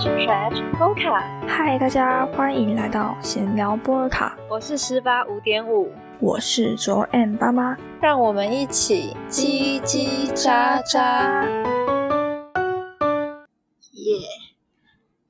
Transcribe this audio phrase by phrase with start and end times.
[0.00, 1.20] Stretch Polka。
[1.46, 11.44] 嗨，大家欢迎来到闲聊波尔卡，我是十八五点五，我是卓 M 爸妈，让我们一起叽叽喳喳。
[13.92, 14.16] 耶，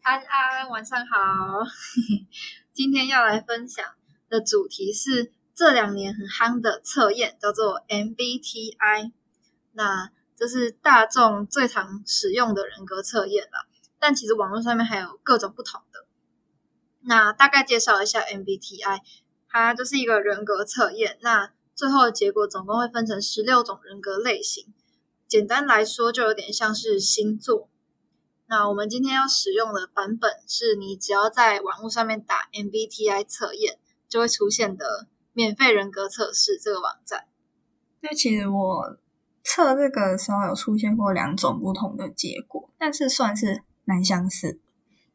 [0.02, 1.66] 安安，晚上好。
[2.72, 3.84] 今天要来分享
[4.28, 9.10] 的主题是这两年很夯的测验，叫做 MBTI。
[9.72, 13.66] 那这是大众最常使用的人格测验啦，
[14.00, 16.06] 但其实网络上面还有各种不同的。
[17.02, 19.00] 那大概介绍一下 MBTI，
[19.48, 21.18] 它就是一个人格测验。
[21.20, 24.72] 那最后的结果总共会分成十六种人格类型，
[25.28, 27.68] 简单来说就有点像是星座。
[28.46, 37.26] 那我们今天要使用的版本是你只要在网络上面打 MBTI 测验，就会出现的免费人格测试这个网站。
[38.00, 38.96] 那其实我。
[39.42, 44.60] 测这个的时候有出现过两种不同的结果，但是算是蛮相似。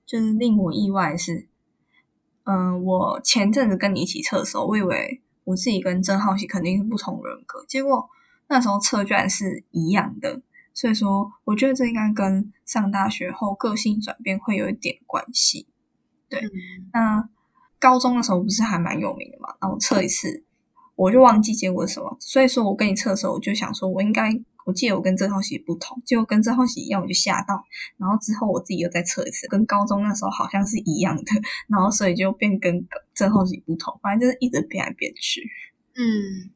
[0.06, 1.48] 就是令我意外是，
[2.44, 8.10] 嗯，我前阵子跟你一起测的时候，我以为我自己跟郑浩熙肯定是不同人格，结果
[8.50, 10.42] 那时候测居然是一样的。
[10.74, 15.68] 所以说，我觉得这应该跟上大学后个性转变会有一点关系。
[16.28, 16.42] 对，
[16.92, 17.30] 那
[17.80, 19.56] 高中的时候不是还蛮有名的嘛？
[19.62, 20.44] 然后测一次。
[20.96, 24.32] 我就忘记结果是什么，所以说我跟你测的时候，我就想说，我应该
[24.66, 27.64] 我记得我跟郑浩喜不同，结果跟郑浩喜一样，我就吓到。
[27.98, 31.24] 然后之后我自己又再测一次，跟高中那时候好像是一样的，
[31.70, 35.50] 然后所以就变跟郑浩喜不同，反正就是一直变来变去。
[35.94, 36.50] 嗯，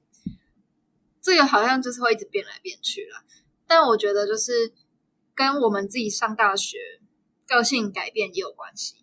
[1.22, 3.24] 这个好像就是会一直变来变去了，
[3.68, 4.74] 但我觉得就是
[5.36, 6.78] 跟我们自己上大学
[7.48, 8.96] 个性改变也有关系。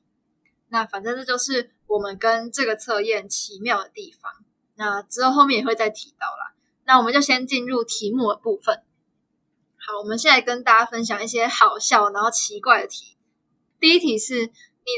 [0.68, 4.32] 那反正这就是我们跟这个测验奇妙的地方。
[4.74, 6.56] 那之后后面也会再提到啦。
[6.84, 8.82] 那我们就先进入题目的部分。
[9.88, 13.16] 好，我们现在跟大家分享一些好笑然后奇怪的题。
[13.78, 14.50] 第一题是：你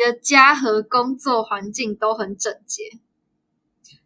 [0.03, 2.84] 的家和工作环境都很整洁。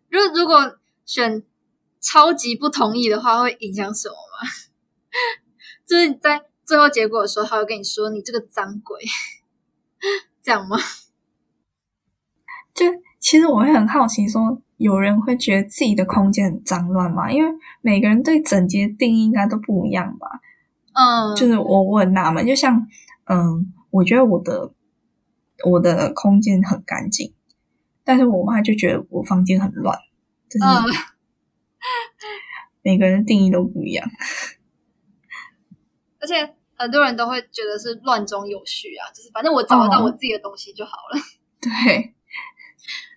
[0.08, 1.44] 如如果选
[2.00, 4.48] 超级不同意的话，会影响什么吗？
[5.86, 8.98] 就是在最后结果的时候，他会跟你说：“你这个脏鬼。”
[10.42, 10.76] 这样吗？
[12.74, 12.86] 就
[13.20, 14.60] 其实我会很好奇说。
[14.78, 17.30] 有人会觉得自己的空间很脏乱吗？
[17.30, 17.48] 因为
[17.82, 20.26] 每个人对整洁定义应该都不一样吧。
[20.94, 22.86] 嗯，就是我我很纳闷，就像
[23.24, 24.72] 嗯，我觉得我的
[25.70, 27.34] 我的空间很干净，
[28.04, 29.98] 但是我妈就觉得我房间很乱。
[30.60, 30.84] 嗯，
[32.82, 34.08] 每个人定义都不一样，
[36.20, 41.18] 而且很多人都会觉得是乱中有序啊，就是反正我找得到我自己的东西就好了。
[41.60, 42.14] 对。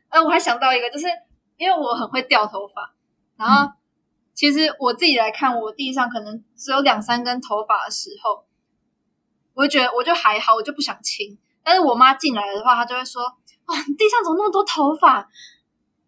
[0.10, 1.08] 呃，我还想到一个，就是。
[1.58, 2.94] 因为我很会掉头发，
[3.38, 3.72] 然后
[4.36, 8.46] 其实我自己来看，我地上可能只有两三根头发的时候，
[9.54, 11.38] 我就觉得我就还好，我就不想清。
[11.64, 13.24] 但是我妈进来的话，她就会说
[13.68, 15.28] ：“哇，你，地上怎么那么多头发？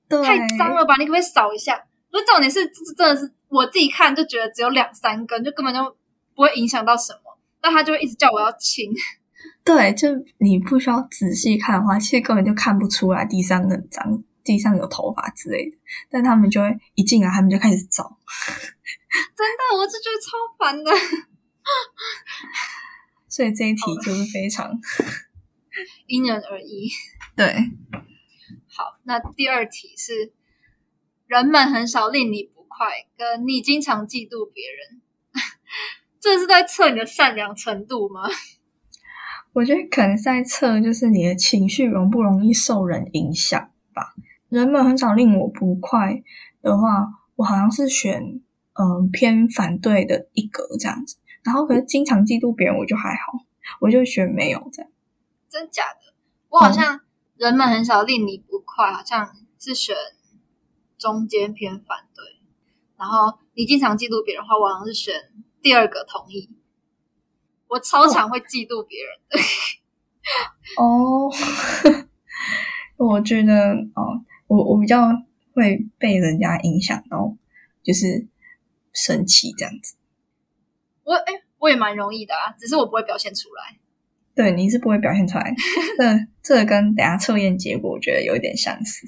[0.10, 0.96] 太脏了吧？
[1.00, 5.82] 你可不可以扫一下？”不是重点是，真的是我自己看就觉得只有两三根，就根本就
[6.36, 7.38] 不会影响到什么。
[7.62, 8.92] 但她就会一直叫我要清。
[9.64, 14.24] 对，就你不需要仔细看的话，其实根本就看不出来地上很脏。
[14.48, 15.78] 地上有头发之类的，
[16.10, 18.04] 但他们就会一进来，他们就开始找。
[19.36, 20.92] 真的，我就觉得超烦的。
[23.28, 24.80] 所以这一题就是非常
[26.08, 26.90] 因人而异。
[27.36, 27.46] 对，
[28.68, 30.32] 好，那第二题是：
[31.28, 32.88] 人们很少令你不快，
[33.18, 35.02] 跟你经常嫉妒别人。
[36.20, 38.22] 这是在测你的善良程度吗？
[39.54, 44.14] 我觉得可能在测，就是你的情绪容不容易受人影响吧。
[44.50, 46.24] 人们很少令我不快
[46.62, 48.42] 的话，我好像是选
[48.74, 51.18] 嗯偏反对的一格这样子。
[51.44, 53.34] 然后可是经常嫉妒别人，我就还好，
[53.82, 54.92] 我就选没有这样。
[55.50, 56.14] 真假的？
[56.50, 57.02] 我好像
[57.36, 59.96] 人们很少令你不快，好像是选
[60.98, 62.24] 中间偏反对。
[62.98, 65.14] 然后你经常嫉妒别人的话，我好像是选
[65.62, 66.50] 第二个同意。
[67.68, 69.40] 我超常会嫉妒别人的。
[70.82, 71.30] 哦，
[72.98, 74.24] 我觉得哦。
[74.48, 75.08] 我我比较
[75.54, 77.36] 会被人家影响到，
[77.84, 78.28] 就是
[78.94, 79.96] 生气这样子。
[81.04, 83.78] 我哎，我也蛮容易的啊，只是我不会表现出来。
[84.36, 85.54] 对，你是不会表现出来。
[86.44, 89.08] 这 这跟等下测验结果，我觉得有一点相似。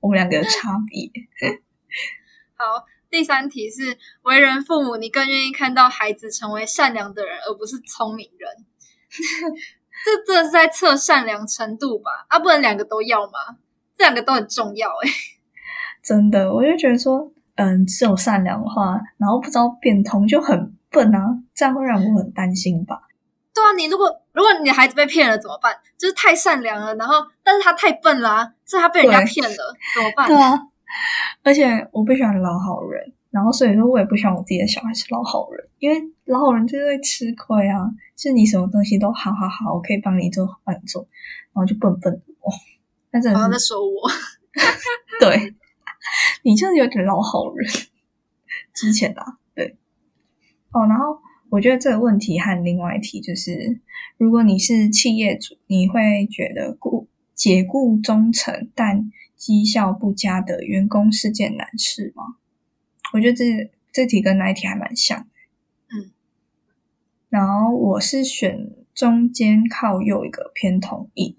[0.00, 1.10] 我们两个的差别。
[2.54, 8.50] 好，第三题是：为人父母，你更愿意看到孩子成为善良的人，而不是聪明人？
[10.04, 12.26] 这这是在测善良程度吧？
[12.28, 13.58] 啊，不能两个都要吗？
[13.98, 15.10] 这两个都很重要哎，
[16.02, 23.02] 真的，我就觉得说，嗯，只有善良的话，然后不知道变通就很笨啊，这样会让我很担心吧？
[23.52, 25.74] 对啊，你如果如果你的孩子被骗了怎么办？
[25.98, 29.56] 就是太善良了，然后但是他太笨啦、所以他被人家骗了，
[29.96, 30.28] 怎么办？
[30.28, 30.56] 对啊，
[31.42, 41.02] 而且我不喜欢老好人，然后所以说我也不希望我自己的小孩是老好人，因为老好人就是会吃亏啊，就是你什么东西都好好好，我可以帮你做，帮你做，
[41.52, 42.54] 然后就笨笨的哦，
[43.18, 44.10] 那真好像的是在说我，
[45.20, 45.54] 对，
[46.42, 47.68] 你就是有点老好人。
[48.74, 49.76] 之前啦，对，
[50.70, 51.18] 哦，然后
[51.50, 53.80] 我觉得这个问题和另外一题就是，
[54.16, 62.36] 如果你是企业主，你会觉得雇解雇忠诚但绩效不佳的员工是件难事吗？
[63.12, 65.26] 我觉得这这题跟那一题还蛮像的。
[65.90, 66.12] 嗯，
[67.28, 71.34] 然后我是选中间靠右一个偏同意，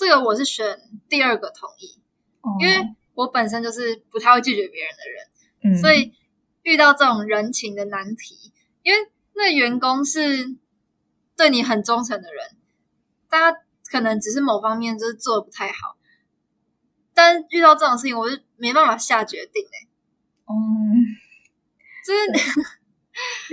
[0.00, 0.80] 这个我是选
[1.10, 2.00] 第二个同意，
[2.40, 5.74] 哦、因为我本身就是不太会拒绝别人的人。
[5.74, 6.14] 嗯，所以
[6.62, 8.50] 遇到这种人情的难题，
[8.82, 10.56] 因为那员工是
[11.36, 12.56] 对你很忠诚的人，
[13.28, 13.58] 大家
[13.90, 15.98] 可能只是某方面就是做的不太好，
[17.12, 19.88] 但遇到这种事情，我就没办法下决定哎、
[20.46, 21.04] 嗯，
[22.06, 22.74] 就是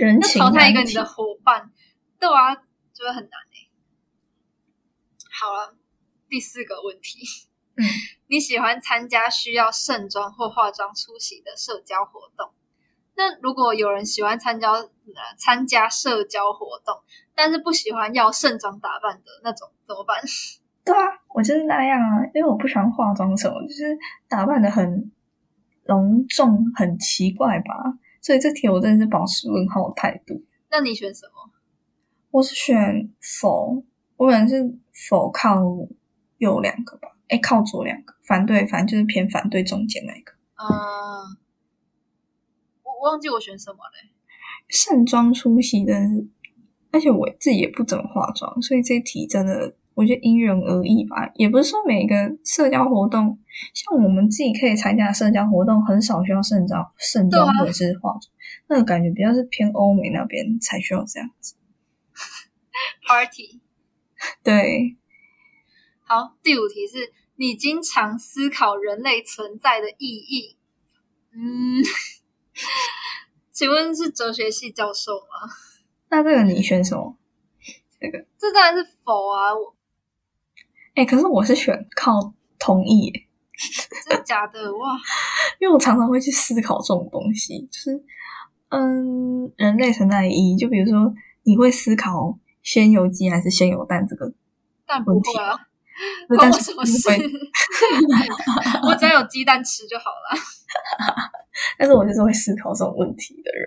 [0.02, 1.70] 人淘汰一个你的伙伴，
[2.18, 3.68] 对啊，就会很难哎、
[5.30, 5.76] 好了，
[6.28, 7.20] 第四个问题，
[7.76, 7.82] 嗯，
[8.28, 12.50] 你喜欢参加需要盛装或化妆出席的社交活动？
[13.16, 14.88] 那如果有人喜欢参加呃
[15.36, 17.00] 参加社交活动，
[17.34, 20.20] 但是不喜欢要盛装打扮的那种，怎么办？
[20.84, 23.98] 对啊，我就是那样啊，因为我不喜欢化妆什么，就是
[24.28, 25.10] 打扮的很
[25.84, 27.98] 隆重、很奇怪吧。
[28.20, 30.42] 所以这题我真的是保持问号态度。
[30.70, 31.50] 那你选什么？
[32.30, 33.10] 我是选
[33.40, 33.82] 否，
[34.16, 34.78] 我可能是
[35.08, 35.56] 否靠
[36.38, 40.32] 右两个吧，哎，靠左两个，反对，反正就是偏反对中间那一个。
[40.56, 41.36] 嗯，
[42.82, 44.10] 我忘记我选什么嘞。
[44.68, 45.94] 盛装出席的，
[46.90, 51.30] 而且我自己也不怎么化妆，所以这题真的我觉得因人而异吧。
[51.34, 52.14] 也不是说每个
[52.44, 53.38] 社交活动，
[53.72, 58.22] 像我们自己可以参加的社交活动，很少需要盛装、盛装或者是化妆，
[58.68, 61.54] 那个感觉比较是偏欧美那边才需要这样子。
[63.08, 63.60] Party。
[64.42, 64.96] 对，
[66.08, 70.56] 好，第五题是你经常思考人类存在的意义。
[71.32, 71.84] 嗯，
[73.52, 75.52] 请问是哲学系教授吗？
[76.08, 77.18] 那这个你选什么？
[78.00, 79.76] 这个这当然是否啊，我
[80.94, 83.26] 哎，可是我是选靠同意耶，
[84.06, 84.74] 真的假的？
[84.78, 84.96] 哇，
[85.60, 88.02] 因为我常常会去思考这种东西，就是
[88.70, 91.12] 嗯，人类存在的意义，就比如说
[91.42, 94.32] 你会思考先有鸡还是先有蛋这个
[94.86, 95.67] 但不会啊，
[96.36, 97.08] 关我什么事？
[98.86, 100.38] 我只要有鸡蛋吃就好了。
[101.78, 103.66] 但是我就是会思考这种问题的人。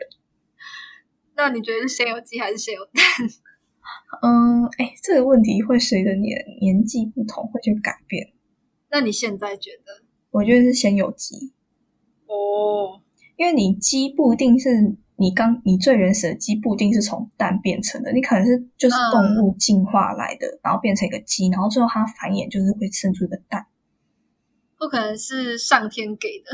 [1.36, 3.04] 那你觉得是先有鸡还是先有蛋？
[4.22, 8.32] 嗯，哎，这个问题会随着你的年纪不同会去改变。
[8.90, 10.04] 那你现在觉得？
[10.32, 11.54] 我觉得是先有鸡，
[12.28, 13.02] 哦，
[13.42, 14.70] 因为你鸡不一定是
[15.16, 23.66] 你刚你最原始的鸡不一定是从蛋变成的，你可能是就是嗯动物进化来的，然后变成一个鸡，然后最后它繁衍就是会生出一个蛋。
[24.78, 26.52] 不可能是上天给的，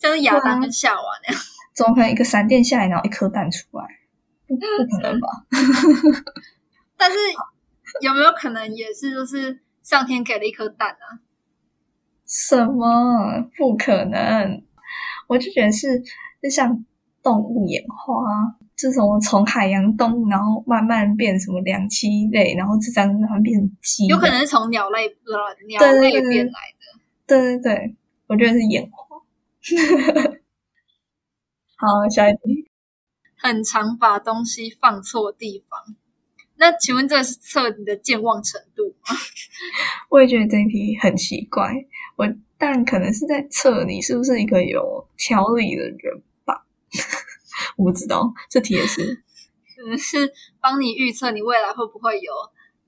[0.00, 1.42] 像是亚当跟夏娃那样。
[1.76, 3.84] 怎么可能一个闪电下来，然后一颗蛋出来？
[4.46, 4.62] 不不
[4.96, 5.28] 可能吧？
[6.96, 7.18] 但是
[8.00, 11.20] 有没有可能也是就是上天给了一颗蛋啊？
[12.26, 13.50] 什么？
[13.58, 14.62] 不可能！
[15.26, 16.02] 我就觉得是
[16.42, 16.84] 就像
[17.22, 25.14] 动物演化啊，这种从海洋动物，然后慢慢变什么两栖类，然后这样慢慢变鸡，有可能是从鸟类呃
[25.66, 27.00] 鸟类变来的。
[27.26, 29.18] 对对对，我觉得是演化。
[31.76, 32.68] 好，下一题。
[33.36, 35.96] 很常把东西放错地方。
[36.56, 39.16] 那请问这是测你的健忘程度吗？
[40.10, 41.72] 我也觉得这一题很奇怪，
[42.16, 42.24] 我
[42.62, 46.64] 但可能是在测你是不是一个有条理的人吧。
[47.76, 49.24] 我不知道，这题也是
[49.74, 52.32] 可能是帮你预测你未来会不会有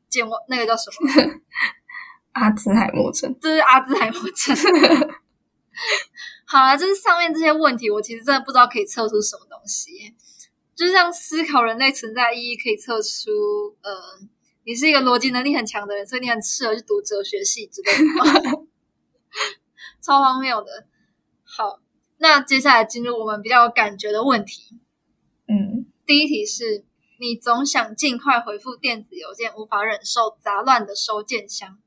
[0.09, 1.11] 健忘，那个叫什么？
[2.35, 3.37] 阿兹海默症。
[3.41, 4.57] 这是阿兹海默症。
[6.47, 10.15] 好了，就是上面这些问题，我其实真的不知道可以测出什么东西。
[10.77, 13.93] 就是像思考人类存在意义，可以测出，呃，
[14.65, 18.25] 你是一个逻辑能力很强的人，所以你很适合去读哲学系之类的吗，
[20.05, 20.87] 超荒谬的。
[21.43, 21.81] 好，
[22.19, 24.79] 那接下来进入我们比较有感觉的问题。
[25.49, 26.85] 嗯，第一题是
[27.19, 31.79] 你总想尽快回复电子邮件，无法忍受杂乱的收件箱。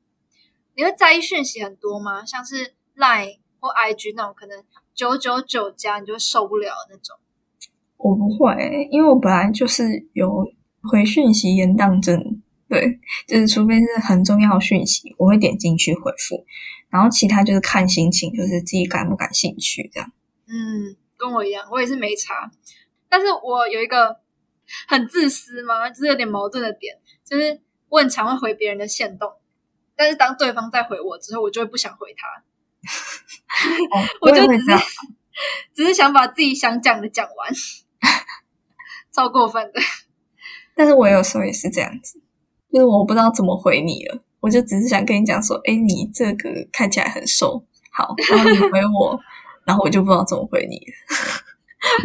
[0.74, 2.24] 你会在意讯息很多吗？
[2.24, 7.16] 像是 Line 或 IG 那种，可能九九九加你就会受不了那种。
[7.96, 10.44] 我不会，因为我本来就是有
[10.82, 16.44] 回讯息延宕症对，就是除非是很重要的讯息，我会点进去回复，
[16.90, 20.10] 然后其他就是看心情，就是自己感不感兴趣这样。
[20.46, 22.50] 嗯，跟我一样，我也是没查，
[23.08, 24.20] 但是我有一个
[24.86, 29.32] 很自私嘛，就是有点矛盾的点，就是我很常会回别人的线动，
[29.96, 32.42] 但是当对方再回我之后，我就会不想回他，
[34.22, 34.66] 我就只是
[35.74, 37.52] 只是想把自己想讲的讲完，
[39.12, 39.80] 超过分的。
[40.74, 42.22] 但是我有时候也是这样子。
[42.70, 49.18] 就是我不知道怎么回你了，我就只是想跟你讲说，哎，你这个看起来很瘦，好，然后你回我，
[49.64, 50.80] 然后我就不知道怎么回你，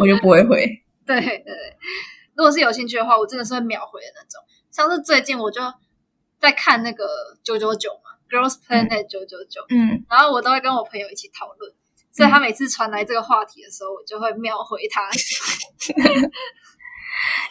[0.00, 0.82] 我就不会回。
[1.06, 1.54] 对对对，
[2.34, 4.42] 如果是有兴趣的话，我真的是会秒回的那种。
[4.70, 5.60] 像是最近我就
[6.40, 7.06] 在看那个
[7.44, 11.72] 九九九嘛，Girls Planet 九九九，嗯，然后我都会跟我朋友一起讨论，
[12.10, 15.06] 所以他每次传来这个话题的时候，我就会秒回他。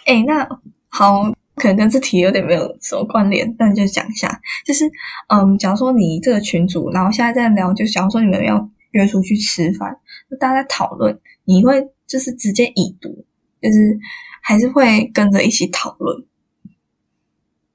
[0.06, 0.46] 哎，那
[0.90, 1.32] 好。
[1.56, 4.90] 可能跟这题有点没有什么关联，但就讲一下，就是
[5.28, 13.24] 嗯，假如说你这个群组，然后现在在聊，就假如说你们要约出去吃饭，那大家在讨论，你会就是直接已读，
[13.62, 14.00] 就是
[14.42, 16.26] 还是会跟着一起讨论？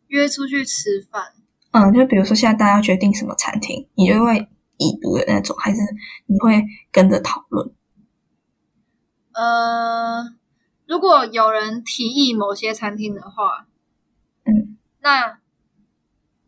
[0.09, 1.23] 约出去吃饭，
[1.71, 5.79] 嗯，就比如说现在大家决定什么餐厅，你就会已读的那种，还是
[6.27, 7.71] 你会跟着讨论？
[9.35, 10.35] 呃，
[10.85, 13.68] 如果有人提议某些餐厅的话。
[15.09, 15.39] 嗯，那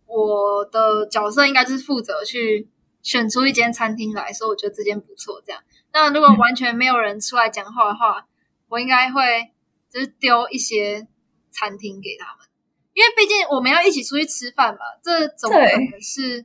[0.07, 2.69] 我的角色应该就是负责去
[3.03, 5.43] 选出一间餐厅来说，我觉得这间不错。
[5.47, 5.63] 这样，
[5.93, 8.27] 那如果完全没有人出来讲话的话，
[8.69, 9.51] 我应该会
[9.89, 11.07] 就是丢一些
[11.51, 12.47] 餐厅给他们，
[12.93, 16.45] 因为毕竟我们要一起出去吃饭嘛，这总不可能是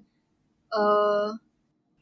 [0.70, 1.38] 呃，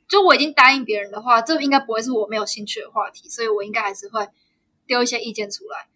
[0.07, 4.27] 就我已经答应别人的话，这应该不会是我没有兴趣的话题，所以我应该还是会
[4.85, 5.87] 丢一些意见出来。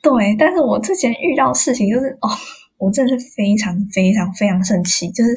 [0.00, 2.30] 对，但是我之前遇到事情就是哦，
[2.78, 5.10] 我真的是非常非常非常生气。
[5.10, 5.30] 就是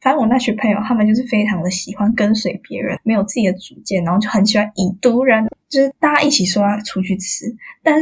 [0.00, 7.44] 反正我那群朋友，他们就是非常的喜欢跟随别人，没有自己的主见，然后就很喜欢以毒人，就是大家一起说要出去吃，
[7.82, 7.98] 但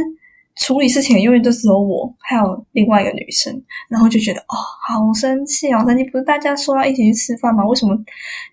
[0.55, 4.55] 处理事情永远都只有我，还有另外一个女生，然后就觉得哦，
[4.87, 6.03] 好生气哦，生气！
[6.05, 7.65] 不是大家说要一起去吃饭吗？
[7.65, 7.97] 为什么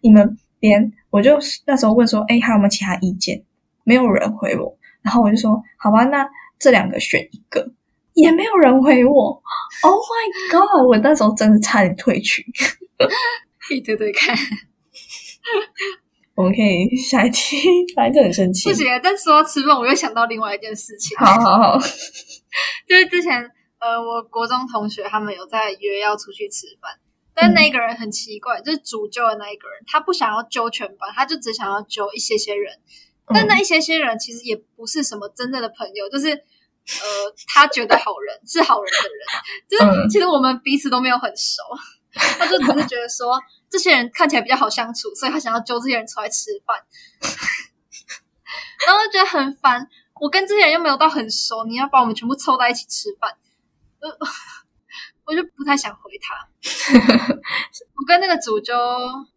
[0.00, 3.42] 你们连我就那时候问说，哎，还有没有其他意见？
[3.84, 6.28] 没有人回我，然后我就说，好吧，那。
[6.58, 7.72] 这两个选一个，
[8.14, 9.42] 也没有人回我。
[9.83, 10.87] Oh my god！
[10.87, 12.45] 我那时候真的差点退群。
[13.59, 14.37] 可以对对看，
[16.35, 17.57] 我们可以下一期，
[17.95, 18.69] 反正很生气。
[18.69, 21.16] 不行，但说到吃饭，我又想到另外一件事情。
[21.16, 21.78] 好好好，
[22.88, 26.90] 就是之前呃，我国中同学他们有在约要出去吃饭，
[27.35, 32.73] 但那个人很奇怪，就是主揪的那一个人，他不想要揪全班，他就只想要揪一些些人。
[33.35, 36.45] 但那一些些人其实也不是什么真正的朋友，就是
[36.84, 39.26] 呃，他觉得好人是好人的人，
[39.68, 41.62] 就是其实我们彼此都没有很熟，
[42.12, 46.76] 他就只是觉得说这些人看起来比较好相处，所以他想要揪这些人出来吃饭，
[48.86, 49.88] 然后就觉得很烦。
[50.20, 53.36] 我跟这些人又没有到很熟，你要把我们全部凑在一起吃饭，
[55.24, 56.48] 我就不太想回他。
[57.94, 58.74] 我跟那个主揪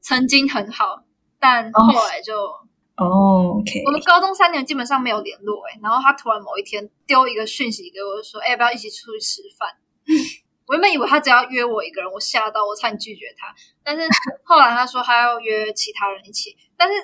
[0.02, 1.04] 曾经很好，
[1.40, 2.65] 但后来就。
[2.98, 3.62] 哦。
[3.86, 9.70] 我们高中三年基本上没有联络，哎，然后他突然某一天丢一个讯息给我，说：“哎，要不要一起出去吃饭？”
[10.68, 13.54] 我原本以为他只要约我一个人，我吓到，我差点拒绝他。
[13.84, 14.02] 但是
[14.44, 16.96] 后来他说他要约其他人一起，但是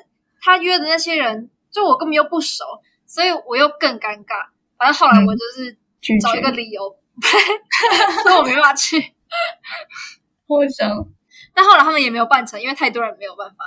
[0.41, 2.65] 他约的那些人，就我根本又不熟，
[3.05, 4.48] 所以我又更尴尬。
[4.79, 5.77] 反正后来我就是
[6.19, 6.98] 找一个理由，
[8.25, 9.13] 说我没办法去。
[10.48, 10.89] 我想，
[11.53, 13.63] 但后来他们也没有办成，因为太多人没有办法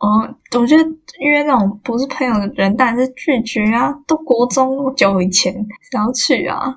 [0.00, 0.08] 了。
[0.08, 0.82] 哦，我觉得
[1.20, 3.92] 约那种不是朋友的人，当然是拒绝啊！
[4.06, 5.54] 都国中久以前，
[5.92, 6.74] 想要去啊？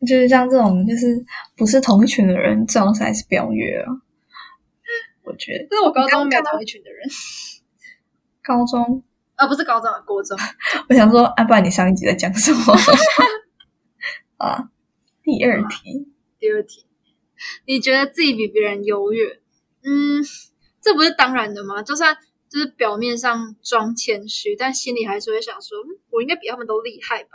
[0.00, 1.24] 就是像这种，就是
[1.56, 3.92] 不是同一群的人，最好是还是不要约啊。
[5.22, 7.08] 我觉得，但是我高中没有同一群的人。
[8.42, 9.02] 高中
[9.36, 10.36] 啊，不是高中啊，国中。
[10.90, 12.74] 我想说，啊，不然你上一集在讲什么？
[14.36, 14.68] 啊，
[15.22, 16.08] 第二题，
[16.40, 16.84] 第二题，
[17.66, 19.38] 你觉得自己比别人优越？
[19.84, 20.24] 嗯，
[20.80, 21.80] 这不是当然的吗？
[21.80, 22.16] 就算。
[22.54, 25.76] 就是表面上装谦虚，但心里还是会想说
[26.08, 27.30] ：“我应该比他们都厉害吧？”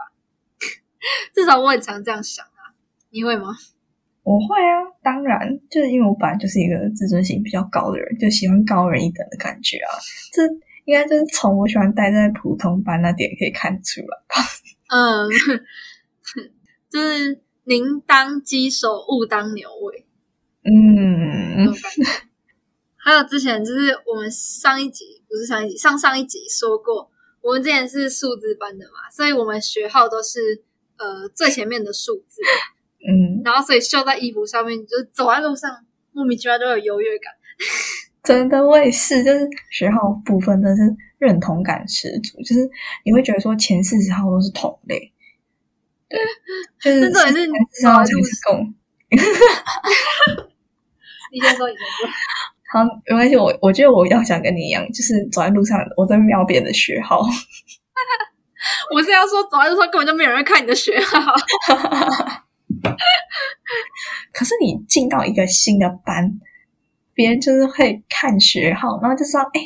[1.35, 2.71] 至少我很常这样想啊。
[3.09, 3.47] 你会吗？
[4.23, 9.91] 我会啊，当然，就是因为我本来就是一个自尊心比较高的人，就喜欢高人一等的感觉啊。
[10.31, 10.43] 这
[10.85, 14.35] 应该就是从我喜欢待在普通班那点可以看出来吧？
[14.87, 15.27] 嗯，
[16.89, 20.05] 就是宁当鸡首，勿当牛尾。
[20.63, 21.73] 嗯。
[23.01, 27.09] 还有之前就是我们上一集不是上一集上上一集说过，
[27.41, 30.63] 我们之前是数字班的嘛，所以我们学号都是
[30.97, 32.41] 呃最前面的数字。
[33.07, 37.33] 嗯，嗯， 然后所以绣在衣服上面，就是走在路上莫名其妙都有优越感。
[38.21, 42.69] 真的我也是，就是学号部分真的是认同感十足，就是
[43.05, 45.13] 你会觉得说前四十号都是同类，
[46.09, 46.19] 对，
[46.81, 48.75] 就是真的是四十号才是共。
[51.31, 52.09] 你先说，你先说。
[52.71, 57.19] 好，没关系，我我觉得我要想跟你一样，就是走在路上我在瞄别人的学号。
[58.93, 61.33] 我是要说，走在路上根本就没有人看你的学号。
[64.31, 66.39] 可是你进到一个新的班，
[67.13, 69.61] 别人就是会看学号，然后就说：“哎，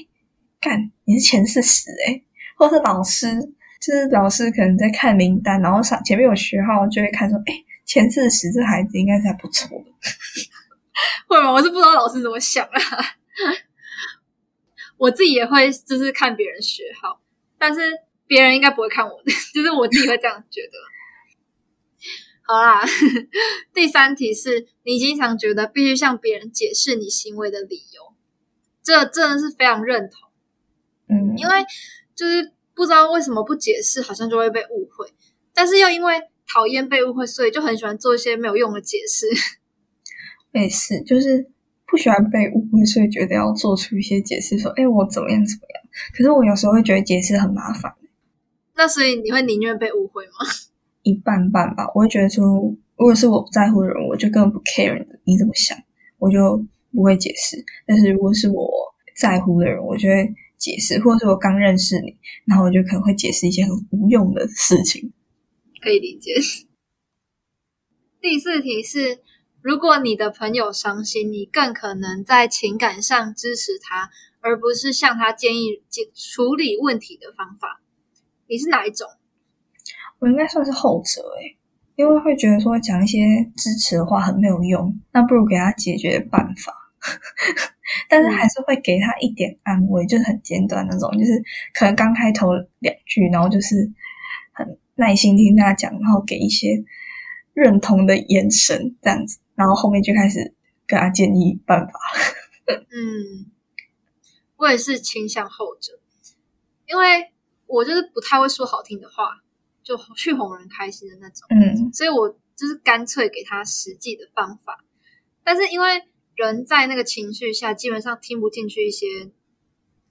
[0.61, 2.21] 干，你是前四十哎。”
[2.55, 3.35] 或是老师，
[3.81, 7.53] 就是老师可能在看名单，然后上前面有学号，就会看说：“哎，
[7.85, 9.85] 前四十，这孩子应该是还不错的。”
[11.27, 11.51] 会吗？
[11.51, 12.79] 我是不知道老师怎么想啊。
[14.97, 17.19] 我自己也会，就是看别人学号，
[17.57, 17.81] 但是
[18.25, 20.71] 别人应该不会看我的， 就是我自己会这样觉得。
[22.45, 22.83] 好啦，
[23.73, 28.13] 第三题是你经常觉得必须向别人解释你行为的理由，
[28.83, 30.29] 这真的是非常认同。
[31.09, 31.65] 嗯，因为
[32.15, 35.13] 就是不知道为什么不解释，好像就会被误会，
[35.53, 39.27] 但是又因为讨厌被误会，所以就很喜欢做一些没有用的解释。
[40.53, 41.49] 类似就是
[41.85, 45.83] 不喜欢被误会，所以觉得要做出一些解释，说：“哎，我怎么样怎么样。”
[46.15, 47.93] 可是我有时候会觉得解释很麻烦。
[48.75, 50.31] 那所以你会宁愿被误会吗？
[51.03, 51.85] 一半半吧。
[51.93, 52.45] 我会觉得说，
[52.97, 55.77] 如果是我不在乎的人，我就根本不 care 你怎么想，
[56.17, 57.63] 我就不会解释。
[57.85, 58.71] 但是如果是我
[59.15, 65.11] 在乎的人，我就会解释，或者是我刚认识你，然后我就可能会解释一些很无用的事情。
[65.81, 66.33] 可以理解。
[68.21, 69.19] 第四题是。
[69.63, 74.09] 如果你的朋友伤心，你更可能在情感上支持他，
[74.41, 77.81] 而不是向他建议解处理问题的方法。
[78.49, 79.07] 你是哪一种？
[80.19, 81.55] 我应该算是后者诶，
[81.95, 83.19] 因为会觉得说讲一些
[83.55, 86.73] 支持的话很没有用，那不如给他解决办法。
[88.09, 91.41] 但是还是会给他一点安慰，就是很简短那种，就是
[91.73, 92.49] 可能刚开头
[92.79, 93.89] 两句，然后就是
[94.51, 96.83] 很耐心听他讲，然后给一些
[97.53, 99.39] 认同的眼神，这样子。
[99.55, 100.53] 然后后面就开始
[100.87, 101.93] 跟他建议办法。
[102.67, 103.51] 嗯，
[104.55, 105.99] 我也是倾向后者，
[106.87, 107.31] 因为
[107.67, 109.41] 我就是不太会说好听的话，
[109.83, 111.45] 就去哄人开心的那种。
[111.49, 114.83] 嗯，所以我就是干脆给他实际的方法。
[115.43, 116.03] 但是因为
[116.35, 119.05] 人在那个情绪下，基本上听不进去一些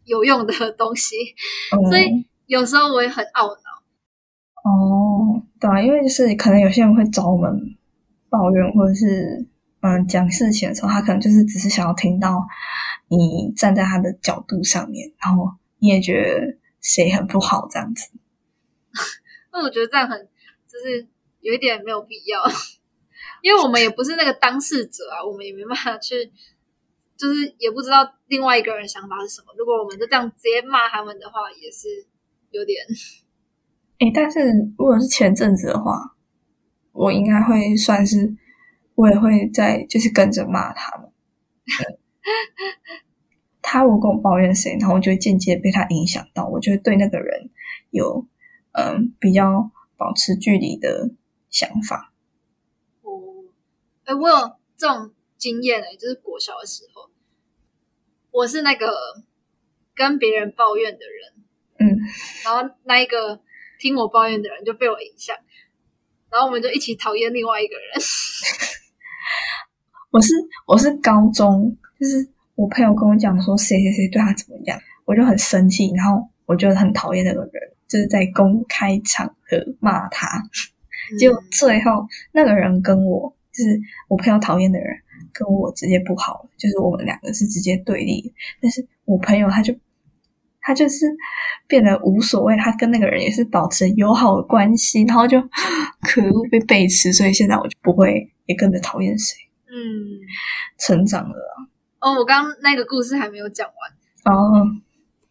[0.05, 1.17] 有用的东西，
[1.89, 3.63] 所以有时候我也很懊恼。
[4.65, 7.77] 哦，对啊，因为就是可能有些人会找我们。
[8.33, 9.47] 抱怨或者是
[9.83, 12.43] 嗯讲事情的时候，他可能就是只是想要听到
[13.09, 18.11] 你站在他的角度上面，然后你也觉得谁很不好这样子。
[19.53, 20.19] 那我觉得这样很
[20.67, 21.07] 就是
[21.41, 22.43] 有一点没有必要，
[23.43, 26.33] 因为我们也不是那个当事者啊，我们也没办法去，
[27.19, 29.53] 就是也不知道另外一个人想法是什么。
[29.59, 32.07] 如果我们就这样直接骂他们的话，也是
[32.51, 32.83] 有点。
[33.99, 34.41] 哎，但是
[34.79, 36.17] 如果是前阵子的话。
[36.93, 38.37] 我应该会算是，
[38.95, 41.11] 我也会在就是跟着骂他们。
[43.61, 47.49] 他如果跟我抱怨谁，然后我就会间接被他影响到，我就会对那个人
[47.91, 48.27] 有
[48.73, 51.11] 嗯比较保持距离的
[51.49, 52.13] 想法。
[53.03, 53.11] 哦，
[54.05, 54.37] 哎，我有
[54.77, 57.09] 这种经验哎，就是国小的时候，
[58.31, 58.93] 我是那个
[59.95, 61.33] 跟别人抱怨的人，
[61.79, 61.99] 嗯，
[62.45, 63.41] 然后那一个
[63.79, 65.35] 听我抱怨的人就被我影响。
[66.33, 67.85] 然后我们就一起讨厌另外一个人。
[70.11, 70.33] 我是
[70.67, 77.53] 我是高中，就是我朋友跟我讲说谁谁谁对他怎么样，我就很生气，然后我就很讨厌那个人，
[77.87, 80.43] 就是在公开场合骂他。
[81.19, 84.97] 结果最后那个人跟我，就是我朋友讨厌的人，
[85.33, 88.33] 跟我直接不好，就是我们两个是直接对立。
[88.61, 89.75] 但是我朋友他就。
[90.63, 91.07] 他就是
[91.67, 95.41] 变得无所谓，他跟那个人也是保持友好的关系，然后就
[96.09, 99.37] 可恶被背刺，所以现在我就不会也跟着讨厌谁。
[99.67, 100.21] 嗯，
[100.79, 101.37] 成长了
[102.01, 102.15] 哦。
[102.15, 104.67] 我刚那个故事还没有讲完哦，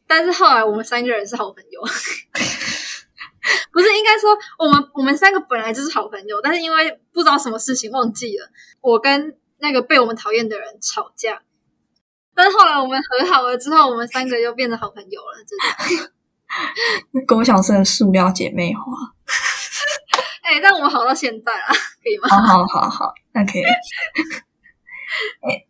[0.06, 1.82] 但是后来我们三个人是好朋友，
[3.72, 8.50] 不是应该说我们我们三个本来就是好朋友，但是因为不知道什么事情忘记了，
[8.82, 11.42] 我跟那个被我们讨厌的人吵架。
[12.42, 15.56] 但是后来我们和好了之后，我们三个又变成好朋友了，真
[16.00, 17.24] 的。
[17.28, 18.82] 郭小生的塑料姐妹花。
[20.42, 21.68] 哎，但我们好到现在啊，
[22.02, 22.28] 可以吗？
[22.28, 23.62] 好好好好，那可以。
[25.48, 25.64] 哎，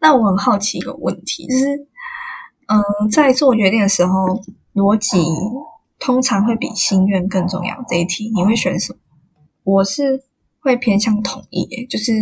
[0.00, 1.64] 那我很好奇一个问题，就是，
[2.66, 4.38] 嗯，在做决定的时候，
[4.74, 5.24] 逻辑
[5.98, 7.82] 通常会比心愿更重要。
[7.88, 8.98] 这一题你会选什么？
[9.64, 10.22] 我是
[10.60, 12.12] 会偏向同意，就是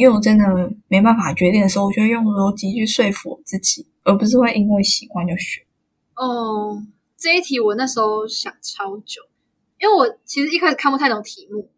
[0.00, 0.46] 因为我真的
[0.88, 5.66] 没办法决定的时候，我就会用逻辑去说服我自己，而不是会因为习惯就学。
[6.16, 6.82] 哦，
[7.18, 9.20] 这一题我那时候想超久，
[9.78, 11.70] 因为我其实一开始看不太懂题目，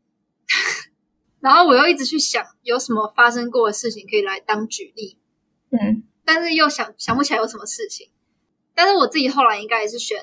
[1.42, 5.18] 然后我又一直去想有什么发生过的事情可以来当举例，
[5.70, 8.08] 嗯，但是又想想不起来有什么事情。
[8.72, 10.16] 但是我自己后来应该也是选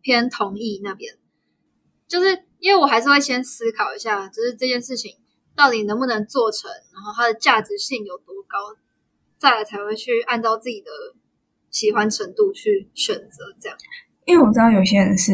[0.00, 1.14] 偏同意那边，
[2.08, 5.16] 就是因为我还是会先思考一下，就是这件事情
[5.56, 8.76] 到底能不能做成，然后它的价值性有多高，
[9.38, 10.90] 再来才会去按照自己的
[11.70, 13.76] 喜欢程度去选择这样。
[14.26, 15.32] 因为我知道有些人是，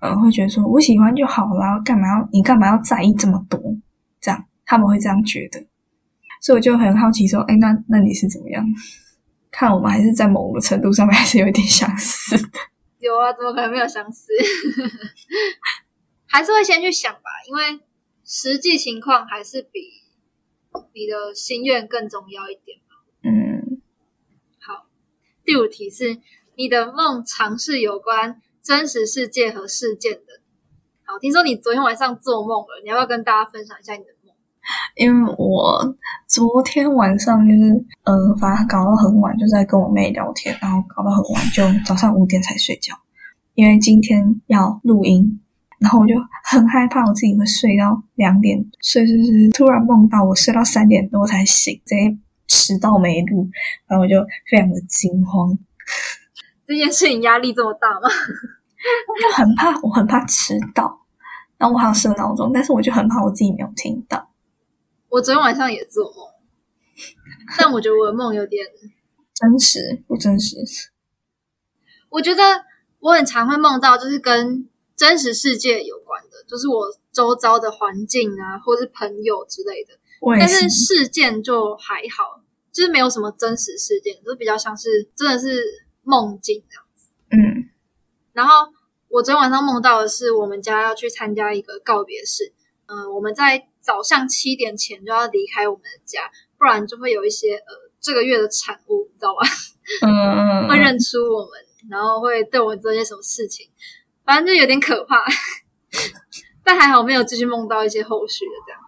[0.00, 3.60] 呃，会觉得说我喜欢就好啦，干嘛要你干嘛要在意这么多？
[4.20, 5.60] 这样他们会这样觉得，
[6.40, 8.64] 所以我就很好奇说，哎，那那你是怎么样？
[9.50, 12.58] 看我们还是在某个程度上面还是有一点相似的。
[13.00, 14.28] 有啊，怎么可能没有相似？
[16.26, 17.80] 还是会先去想吧，因为
[18.34, 19.78] 实际情况还是比
[20.94, 22.96] 你的心愿更重要一点嘛。
[23.22, 23.82] 嗯，
[24.58, 24.86] 好，
[25.44, 26.18] 第五题是
[26.56, 30.40] 你的梦尝试有关真实世界和事件的。
[31.04, 34.34] 好，听说你昨天晚上做梦了，你要不要跟大家分享一下你的梦？
[34.96, 35.94] 因为我
[36.26, 42.94] 昨天晚上就是，呃，反正搞到很晚，就在跟我妹聊天，然后搞到很晚，就早上五点才睡觉。
[43.52, 45.38] 因为今天要录音，
[45.82, 46.14] 然后我就
[46.44, 52.16] 很害怕我自己会睡到两点，睡睡睡，突然梦到我睡到三点多才醒，直接
[52.46, 53.48] 迟到没录，
[53.88, 55.58] 然后我就非常的惊慌，
[56.64, 58.08] 这件事情压力这么大吗？
[58.08, 61.04] 我 就很怕，我很怕迟到，
[61.58, 64.30] 然后我还要设闹钟，但是我就很怕我自己没有听到。
[65.08, 66.28] 我昨天晚上也做梦，
[67.58, 68.64] 但我觉得我的梦有点，
[69.34, 70.56] 真实不真实？
[72.08, 72.42] 我觉得
[73.00, 74.68] 我很常会梦到，就是跟
[75.02, 79.98] 真实世界有关的，就是我周遭的环境啊，或是朋友之类的。
[80.38, 85.60] 但是事件就还好，就是没有什么真实事件，就比较像是真的是
[86.04, 86.84] 梦境这样。
[87.30, 87.68] 嗯
[88.32, 88.72] 然后
[89.08, 92.52] 我昨天晚上梦到的是，我们家要去参加一个告别式，
[92.86, 99.40] 嗯、我们在早上七点前就要离开我们的家，不然就会有一些呃这个月的产物，你知道吗？
[100.06, 101.60] 嗯 会认出我们，
[101.90, 103.68] 然后会对我们做些什么事情，
[104.24, 105.24] 反正就有点可怕。
[106.64, 108.80] 但还好没有继续梦到一些后续的这样。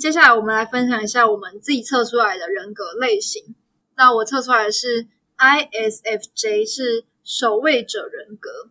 [0.00, 3.54] 接下来我们来分享一下我们自己测出来的人格类型。
[3.96, 8.70] 那我测出来的是 ISFJ，是守卫者人格。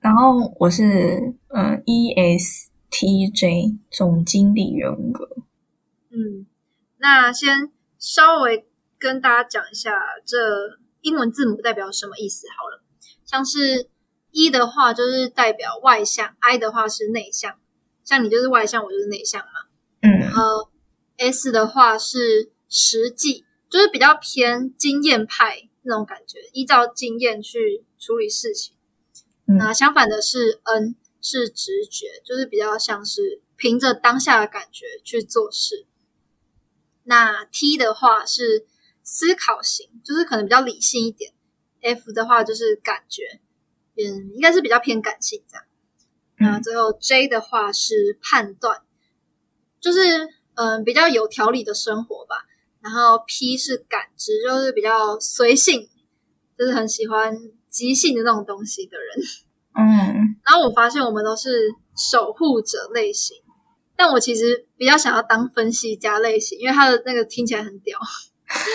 [0.00, 5.28] 然后我是嗯 ESTJ 总经理人格，
[6.10, 6.46] 嗯，
[6.98, 8.66] 那先稍微
[8.98, 12.82] 跟大家讲一下这英文字母代表什么意思好了。
[13.24, 13.88] 像是
[14.38, 17.58] E 的话就是代表外向，I 的话是内向。
[18.04, 19.64] 像你就是外向，我就是内向嘛。
[20.02, 20.70] 嗯然后
[21.16, 28.76] S 的话是实际，就是比较偏经验派那种感觉，依照经验去处理事情。
[29.46, 35.86] 嗯那相反的是 N 是直觉，就是比较像是凭着当下的感觉去做事。
[37.04, 38.66] 那 T 的话是
[39.02, 41.32] 思考型，就是可能比较理性一点。
[41.80, 43.40] F 的话就是感觉，
[43.96, 45.64] 嗯，应该是比较偏感性这样。
[46.38, 48.82] 那嗯最后 J 的话是判断，
[49.80, 52.36] 就是嗯比较有条理的生活吧。
[52.80, 55.88] 然后 P 是感知，就是比较随性，
[56.56, 57.36] 就是很喜欢
[57.68, 59.26] 即兴的那种东西的人。
[59.74, 63.38] 嗯 然后我发现我们都是守护者类型，
[63.96, 67.98] 但我其实比较想要当分析家类型，因为他的那个听起来很屌。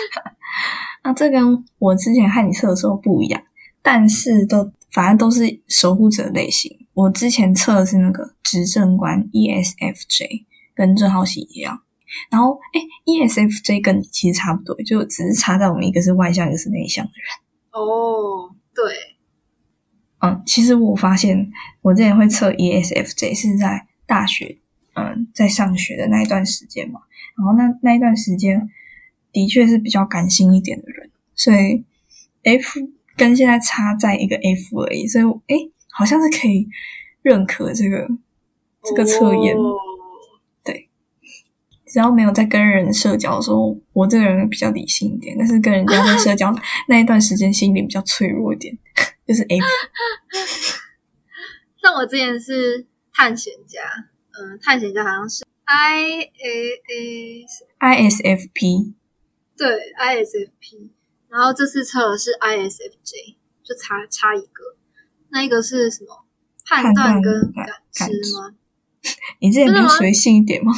[1.04, 3.42] 那这跟我之前和你测的时候不一样，
[3.80, 6.86] 但是都反正都是守护者类型。
[6.94, 11.82] 我之前测的是那个执政官 ESFJ，跟郑浩熙一样。
[12.30, 17.80] 然后，哎，ESFJ 跟你其实差不多，就只是差在我们一个是外向，一个是内向的人。
[17.82, 18.84] 哦，对，
[20.20, 21.50] 嗯，其实我发现
[21.80, 24.58] 我之前会测 E ESFJ 是在大学，
[24.94, 27.00] 嗯，在上学的那一段时间嘛。
[27.38, 28.68] 然后那那一段时间
[29.32, 31.82] 的确是比较感性一点的人，所以
[32.42, 32.78] F
[33.16, 36.68] 跟现在差在一个 F 而已，所以诶，好像是可以
[37.22, 38.08] 认可这个
[38.84, 39.56] 这个测验。
[39.56, 39.76] 哦
[41.84, 46.50] 只要没有在跟人社交的时候，我这个人比较理性一点，但是跟人家在社交
[46.88, 48.74] 那一段时间，心理比较脆弱一点，
[49.28, 49.62] 就是 F。
[51.82, 53.82] 像我之前是探险家，
[54.40, 57.46] 嗯，探险家好像是 I A A
[58.08, 58.94] ISFP，
[59.58, 59.68] 对
[60.00, 60.88] ISFP，
[61.32, 64.76] 然后这次测的是 ISFJ，就差差一个，
[65.30, 66.26] 那一个是什么？
[66.66, 67.66] 判断跟感
[67.98, 68.54] 感知吗？
[69.40, 70.74] 你之前真的吗不是随性一点吗？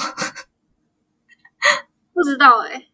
[2.12, 2.86] 不知道哎、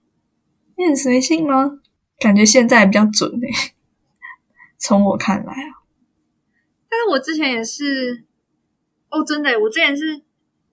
[0.79, 1.81] 你很随性吗？
[2.19, 3.75] 感觉现在比较准诶、
[4.79, 5.85] 从我看来啊，
[6.89, 8.25] 但是我之前也是，
[9.11, 10.23] 哦，真的耶，我之前是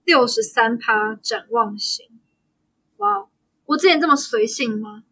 [0.05, 2.07] 六十三趴展望型，
[2.95, 3.29] 哇哦，
[3.65, 5.03] 我之前这么随性吗？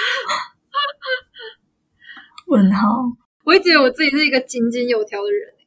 [2.46, 2.88] 问号。
[3.44, 5.66] 我一直以为我自己是一个井井有条的人耶，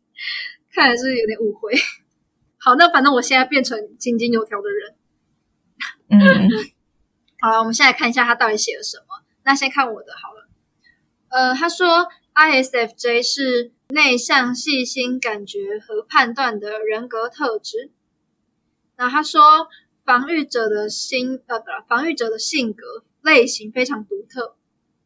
[0.74, 1.74] 看来是有点误会。
[2.60, 4.96] 好，那反正我现在变成井井有条的人。
[6.10, 6.50] 嗯，
[7.42, 9.24] 好了，我们现在看一下他到底写了什么。
[9.44, 10.48] 那先看我的好了。
[11.30, 17.92] 呃，他说 ISFJ 是内向、细心、感觉和判断的人格特质。
[18.96, 19.68] 那他说
[20.06, 24.56] 防御者的心呃不，防御者的性格类型非常独特，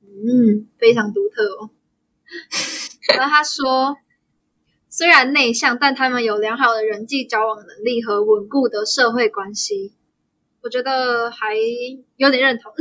[0.02, 1.70] 嗯，非常独特哦。
[3.16, 3.98] 然后他说，
[4.90, 9.94] 虽然内向，但他们有良好的人际交往能力和稳固的社会关系。
[10.62, 11.56] 我觉得还
[12.18, 12.74] 有点认同。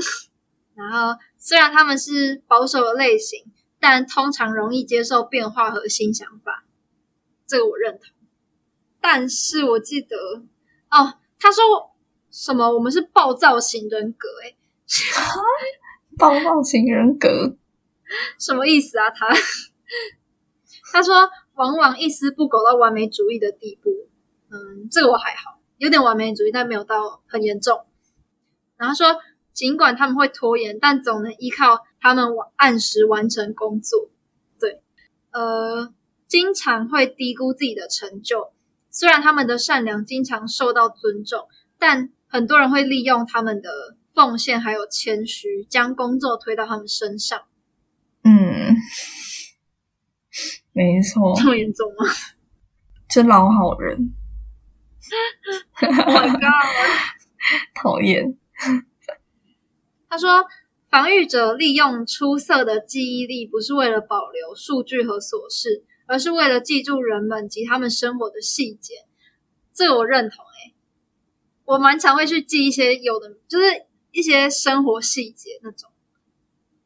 [0.74, 3.44] 然后，虽然他们是保守的类型，
[3.78, 6.64] 但通常容易接受变化和新想法，
[7.46, 8.12] 这个我认同。
[9.00, 10.16] 但是我记得
[10.90, 11.94] 哦，他说
[12.30, 14.55] 什么我们是暴躁型人格，诶，
[16.16, 17.56] 暴躁型人格，
[18.38, 19.10] 什么意思啊？
[19.10, 19.28] 他
[20.92, 23.90] 他说往往一丝不苟到完美主义的地步。
[24.48, 27.84] 嗯，这个我还好，有点完美主义，但没有到很严重。
[28.76, 29.20] 然后说，
[29.52, 34.08] 尽管他们会拖延，但总能依靠他们按时完成工作。
[34.60, 34.82] 对，
[35.32, 35.92] 呃，
[36.28, 38.52] 经常会低估自己的成就。
[38.90, 47.42] 虽然他们的善良经常受到尊重，但很多人会利用他们的奉献还有谦虚，将工作推到他们身上。
[48.24, 48.74] 嗯，
[50.72, 52.06] 没错，这么严重吗
[53.06, 54.14] 这老好人？
[55.82, 56.42] Oh my god！
[57.76, 58.38] 讨厌。
[60.08, 60.46] 他说，
[60.90, 68.94] 防御者利用出色的记忆力，不是为了保留数据和琐事，而是为了记住人们及他们生活的细节。
[69.74, 70.74] 这个我认同、欸，
[71.66, 73.84] 我蛮常会去记一些有的，就是
[74.16, 75.90] 一些生活细节那种。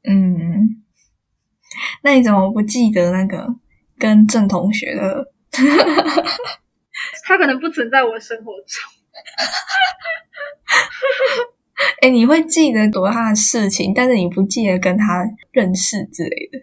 [0.03, 0.83] 嗯，
[2.03, 3.55] 那你怎么不记得那个
[3.97, 5.33] 跟郑同学的？
[7.25, 8.91] 他可能不存在我的生活中。
[12.03, 16.59] 哎，你会记得多他的事情，但是你不记得跟他认识之类的。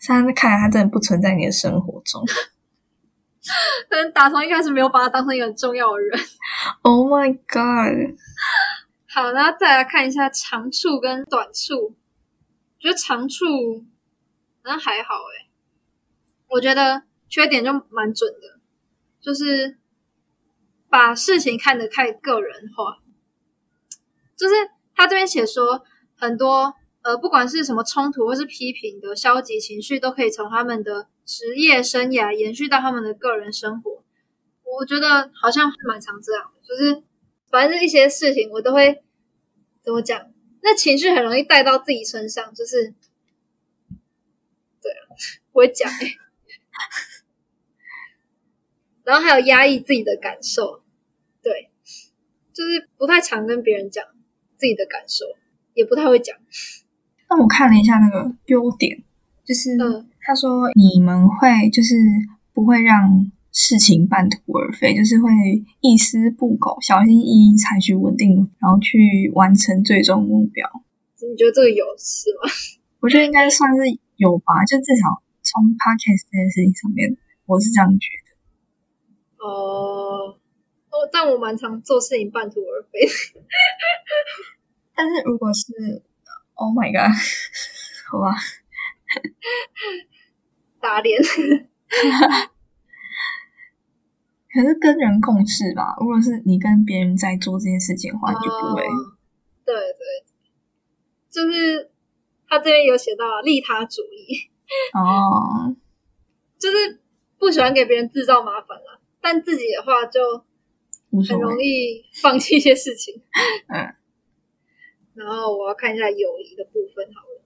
[0.00, 2.24] 现在看来，他真的不存在你的生活中。
[3.88, 6.20] 可能打从一开始没有把他当成一个很重要的人。
[6.82, 8.16] Oh my god！
[9.12, 11.96] 好，然后再来看一下长处跟短处。
[12.78, 13.44] 觉得长处
[14.62, 15.50] 好像还好诶，
[16.48, 18.60] 我觉得缺点就蛮准的，
[19.20, 19.76] 就是
[20.88, 22.98] 把事情看得太个人化。
[24.36, 24.54] 就是
[24.94, 34.04] 他这边写说，很多呃，不管是什么冲突或是批评的消极情绪，都可以从他们的职业生涯延续到他们的个人生活。
[34.78, 37.02] 我觉得好像蛮常这样，就是
[37.50, 39.02] 反正一些事情我都会
[39.82, 40.30] 怎么讲，
[40.62, 42.94] 那情绪很容易带到自己身上，就是
[44.80, 45.10] 对啊，
[45.52, 46.14] 不会讲哎、
[49.04, 50.82] 然后还有压抑自己的感受，
[51.42, 51.70] 对，
[52.52, 54.04] 就是不太常跟别人讲
[54.56, 55.24] 自己的感受，
[55.74, 56.36] 也不太会讲。
[57.28, 59.02] 那我看了一下那个优点，
[59.44, 61.94] 就是嗯他说你们会就是
[62.52, 65.28] 不会让事情半途而废，就是会
[65.80, 70.68] 一丝不苟、小心翼翼采取稳定，然后去完成最终目标。
[71.20, 72.50] 你觉得这个有是吗？
[73.00, 73.82] 我觉得应该算是
[74.16, 79.44] 有吧，就至少从 podcast 这件事情上面，我是这样觉得。
[79.44, 80.36] 哦、
[80.90, 83.00] 哦，但我蛮常做事情半途而废。
[84.94, 86.02] 但是如果是
[86.54, 87.10] Oh my god，
[88.10, 88.34] 好吧，
[90.80, 91.20] 打脸。
[94.52, 95.94] 可是跟人共事吧。
[96.00, 98.82] 如果是你跟别人在做这件事情的话，你就不会。
[98.82, 99.16] 哦
[99.64, 100.24] 对对，
[101.30, 101.90] 就是
[102.48, 104.50] 他这边有写到啊利他主义，
[104.94, 105.76] 哦，
[106.58, 107.00] 就是
[107.38, 110.44] 不喜欢给别人制造麻烦了，但自己的话就
[111.28, 111.62] 很容。
[111.62, 113.22] 易放弃一些事情。
[113.68, 113.94] 嗯，
[115.14, 117.44] 然后我要看一下友谊的部分好了。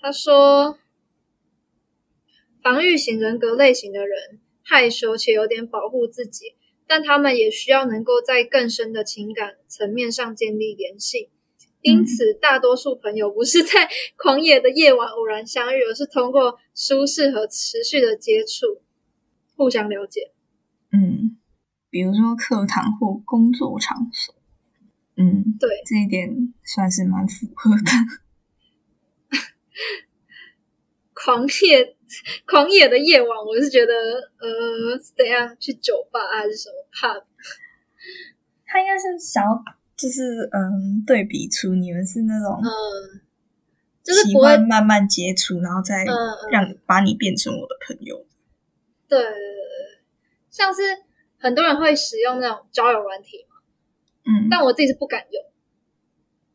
[0.00, 0.78] 他说，
[2.62, 6.56] 防御型人格类型的人害羞且有点保护自己，
[6.88, 11.30] 但他们也需要能够在更深的情感层面上建立联系。
[11.82, 18.82] 因此，大多数朋友不是在 狂野的夜晚偶然相遇，而是通过舒适和持续的接触，
[19.54, 20.32] 互相了解。
[20.90, 21.38] 嗯，
[21.88, 24.34] 比如说课堂或工作场所，
[25.16, 27.92] 嗯，对，这一点算是蛮符合的。
[31.14, 31.95] 狂野
[32.46, 33.92] 狂野的夜晚，我是觉得
[34.38, 37.22] 呃，怎样去酒吧还是什么 pub？
[38.66, 39.64] 他应该是想要，
[39.96, 43.20] 就是嗯，对比出你们是那种嗯，
[44.02, 46.04] 就是喜不会欢慢慢接触，然后再
[46.50, 48.24] 让把你变成我的朋友。
[49.08, 49.24] 对
[50.50, 50.82] 像是
[51.38, 53.56] 很多人会使用那种交友软体嘛，
[54.24, 55.44] 嗯，但我自己是不敢用。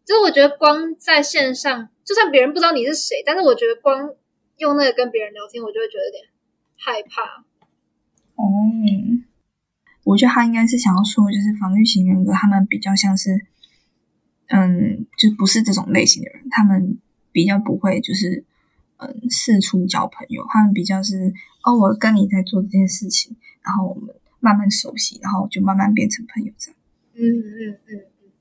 [0.03, 4.13] 就是我觉得光在线上，就算别人不知道你是谁，但是我觉得光
[4.61, 6.29] 用那个跟别人聊天，我就会觉得有点
[6.77, 7.43] 害怕。
[8.35, 8.45] 哦，
[10.03, 13.43] 我觉得他应该是想要说，就是防御型人格，他们比较像是，
[14.49, 16.99] 嗯，就不是这种类型的人，他们
[17.31, 18.45] 比较不会就是，
[18.97, 26.79] 嗯，四处交朋友，他们比较是，哦，我跟你在做这件事情，然后我们慢慢熟悉，然后就慢慢变成朋友这样。
[27.15, 28.31] 嗯嗯嗯嗯。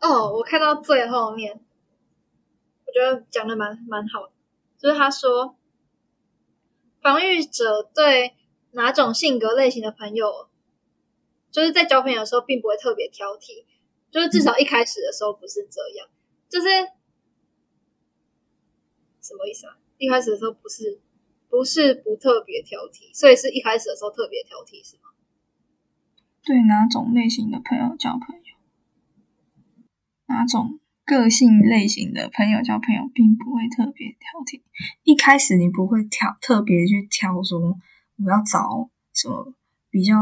[0.00, 4.32] 哦，我看到最后面，我觉得讲的蛮蛮好的，
[4.80, 5.56] 就是他说，
[7.02, 8.34] 防御者对
[8.72, 10.48] 哪种性格类型的朋友，
[11.50, 13.64] 就是在交朋友的时候并不会特别挑剔，
[14.10, 16.08] 就是至少一开始的时候不是这样，
[16.48, 16.68] 就是
[19.20, 19.76] 什么意思啊？
[19.98, 20.98] 一开始的时候不是
[21.50, 25.10] 不是不特别挑剔，所以是一开始的时候特别挑剔是吗？
[26.42, 28.56] 对哪种类型的朋友交朋友，
[30.26, 34.62] 哪种个性类型的朋友交朋友，并不会特别挑剔。
[35.02, 37.58] 一开始你不会挑特别去挑说
[38.24, 39.54] 我要找什么
[39.90, 40.14] 比较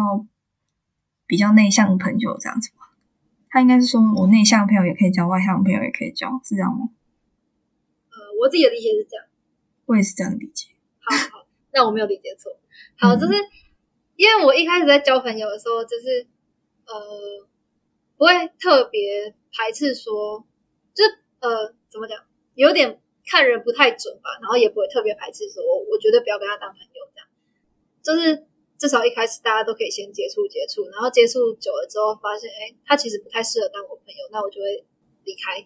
[1.26, 2.96] 比较内向的朋友这样子吧？
[3.50, 6.88] 他应该是说我内向的朋友也可以交，外向的朋友也可以交，是这样吗？
[8.10, 9.26] 呃，我自己的理解是这样。
[9.86, 10.68] 我也是这样理解。
[11.00, 12.52] 好好，那我没有理解错。
[12.96, 13.34] 好，嗯就是
[14.16, 16.26] 因为我一开始在交朋友的时候，就是
[16.86, 17.48] 呃，
[18.16, 20.46] 不会特别排斥说，
[20.98, 22.18] 就是呃，怎么讲，
[22.54, 27.28] 有点看人不太准吧，然后也不会特别排斥说，我我绝对不要跟他当朋友，这样。
[28.02, 28.44] 就是
[28.76, 34.84] 至少一开始大家都可以先接触接触，然后接触久了之后，发现哎，他其实不太适合当我朋友，那我就会
[35.22, 35.64] 离开。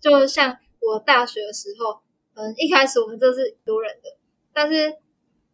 [0.00, 2.00] 就像我大学的时候，
[2.34, 4.16] 嗯，一开始我们这是多人的，
[4.52, 4.96] 但是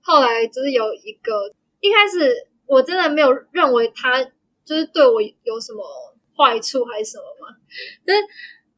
[0.01, 4.25] 后来就是有一个，一开始我真的没有认为他
[4.65, 5.85] 就是对我有什么
[6.41, 7.55] 坏处还是什么嘛，
[8.07, 8.19] 就是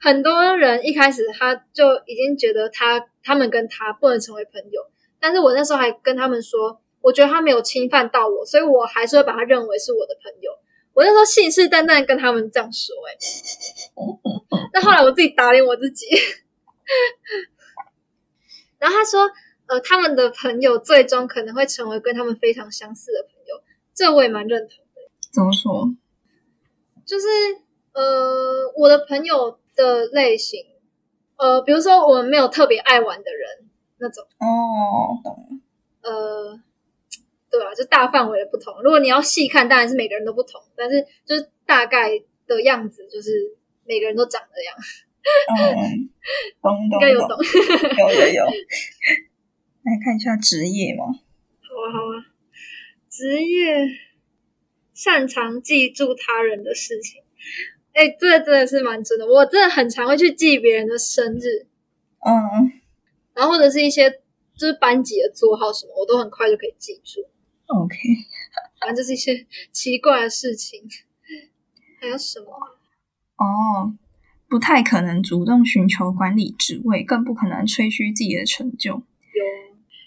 [0.01, 4.83] 很多人一开始他就已经觉得他他们跟他不能成为朋友，
[5.20, 10.51] 但是我那时候还跟他们说，我觉得他没有侵犯到我，所以我还是会把他认为是我的朋友。
[10.94, 13.16] 我那时候信誓旦旦跟他们这样说、哎，
[14.72, 16.07] 但后来我自己打脸我自己。
[18.79, 19.31] 然后他说，
[19.66, 23.62] 呃，他们的朋友最终可能会成为跟他们非常相似的朋友，
[23.94, 25.01] 这我也蛮认同的。
[25.33, 25.94] 怎么说？
[27.05, 27.27] 就是
[27.93, 30.65] 呃，我的朋友的类型，
[31.37, 36.11] 呃，比如说我们没有特别爱玩的人那种，哦，懂了。
[36.11, 36.61] 呃，
[37.51, 38.83] 对啊，就大范围的不同。
[38.83, 42.11] 如果你要细看，当然是每个人都不同，但是就是大概
[42.47, 44.77] 的样子，就是每个人都长这样，
[45.57, 46.11] 嗯，
[46.62, 47.29] 懂懂应该有懂。
[47.29, 48.45] 懂，有有有。
[49.85, 51.05] 来看一下职业嘛。
[51.07, 52.27] 好啊，好啊。
[53.11, 53.87] 职业
[55.03, 57.21] 擅长记住他人的事情，
[57.93, 59.27] 哎，这个真的是蛮真的。
[59.27, 61.67] 我真的很常会去记别人的生日，
[62.25, 62.71] 嗯
[63.35, 64.09] 然后或者是一些
[64.57, 67.21] 就是班级的座号什么，我都很快就可以记住。
[67.67, 67.97] ，OK。
[68.81, 70.88] 反正就是一些奇怪的事情。
[72.01, 72.47] 还有什么？
[73.38, 73.95] 哦，
[74.49, 78.93] 不太可能主动寻求管理职位，更不可能吹嘘自己的成就。
[78.93, 79.03] 有，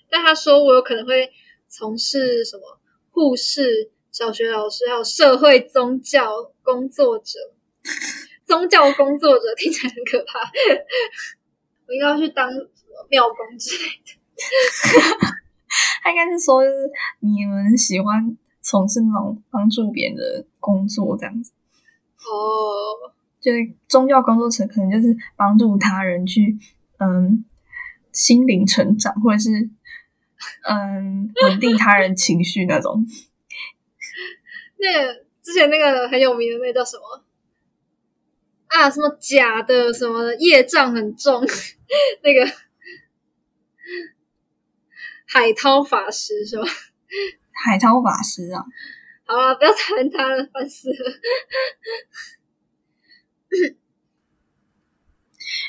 [0.10, 1.32] 但他说我有可能会
[1.68, 2.80] 从事什么
[3.12, 7.38] 护士、小学老师，还有社会宗教工作者。
[8.46, 10.40] 宗教工作者听起来很可怕，
[11.86, 14.16] 我应该要去当什么庙工之类的。
[16.02, 16.90] 他应该是说，就是
[17.20, 21.52] 你们喜欢从事那种帮助别人的工作，这样子。
[22.20, 23.12] 哦，
[23.42, 26.58] 就是宗教工作者，可能就是帮助他人去，
[27.00, 27.44] 嗯，
[28.14, 29.70] 心灵成长，或者是
[30.70, 33.06] 嗯，稳定他人情绪那种。
[34.78, 37.24] 那个之前那个很有名的那个叫什么
[38.68, 38.90] 啊？
[38.90, 41.42] 什么假的什么业障很重，
[42.24, 42.46] 那个
[45.26, 46.66] 海涛法师是吧？
[47.52, 48.66] 海涛法师啊，
[49.26, 50.96] 好了，不要谈他了，烦死了。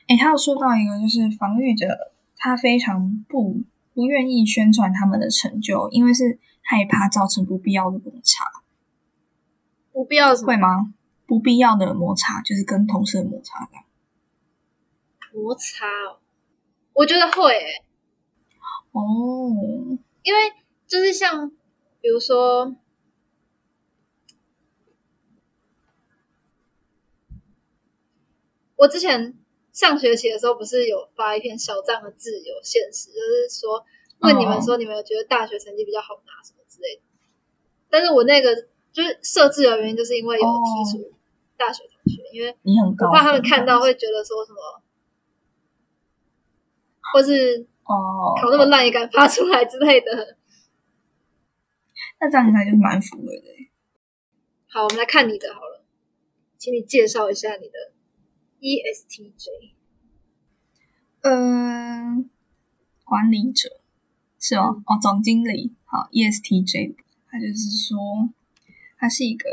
[0.09, 1.87] 诶，他有说到一个，就是防御者，
[2.37, 3.63] 他非常不
[3.95, 8.45] 不愿意宣传他们的成就，因为是害怕造成不必要的摩擦。
[9.97, 10.93] 不必要什么会吗？
[11.27, 13.83] 不必要的摩擦就是跟同事的摩擦感。
[15.33, 16.19] 摩擦哦？
[16.93, 17.83] 我觉得会、欸，
[18.93, 20.53] 哦，因为
[20.87, 21.51] 就是像
[22.03, 22.77] 比如说，
[28.77, 29.35] 我之前
[29.73, 33.83] 上学期的时候，不是有发一篇小账的自由现实，就是说
[34.19, 37.03] 问你们说你们有觉得大学成绩比较好拿什么之类的。
[37.89, 41.13] 但是我那个就是设置的原因，就是因为有剔除
[41.55, 44.83] 大学同学，因为你很高怕他们看到会觉得说什么，
[47.13, 50.39] 或是哦，考那么烂也敢发出来之类的。
[52.19, 53.71] 那这样应该就是蛮符合的欸。
[54.69, 55.85] 好，我们来看你的好了，
[56.57, 57.93] 请你介绍一下你的
[58.61, 59.75] E ESTJ。
[61.21, 62.31] 嗯，
[63.05, 63.69] 管理者
[64.41, 64.83] 是吗？
[64.87, 65.75] 哦，总经理。
[65.85, 66.97] 好，ESTJ，
[67.29, 68.31] 他就是说，
[68.99, 69.49] 他是一个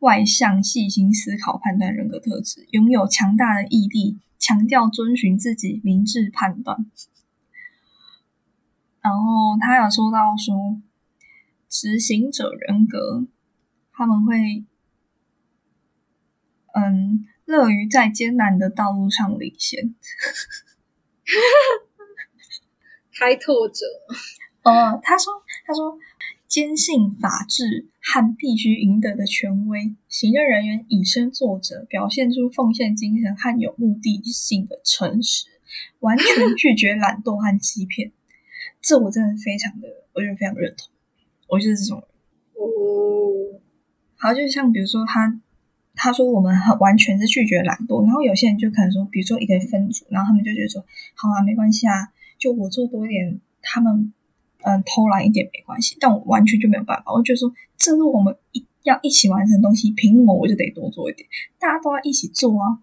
[0.00, 6.90] 外向、细心思考、判断人格特质，拥有强大的毅力，强调遵循自己明智判断。
[9.00, 10.80] 然后他有说到说，
[11.68, 13.26] 执行者人格，
[13.92, 14.64] 他们会，
[16.74, 19.94] 嗯，乐于在艰难的道路上领先。
[23.18, 23.86] 开拓者，
[24.62, 25.32] 呃，他说，
[25.64, 25.98] 他说，
[26.48, 35.46] 坚信法治和必须赢得的权威，行政人员以身作则，表现出奉献精神和有目的性的诚实，
[36.00, 36.26] 完全
[36.56, 38.12] 拒绝懒惰和欺骗。
[38.80, 40.88] 这我真的非常的，我觉得非常认同。
[41.48, 42.06] 我就是这种人。
[42.54, 43.60] 哦，
[44.16, 45.40] 好，就像比如说他，
[45.94, 50.84] 他说我们很完全是拒绝懒惰，然后有些人就可能说，比如说一个分组，然后他们就觉得说，
[51.14, 54.12] 好啊，没关系啊，就我做多一点，他们
[54.66, 57.48] 嗯偷懒一点没关系，但我完全就没有办法，我就觉得说，
[57.78, 61.28] 这是我们一要一起完成的东西，凭什么我就得多做一点？
[61.60, 62.82] 大家都要一起做啊，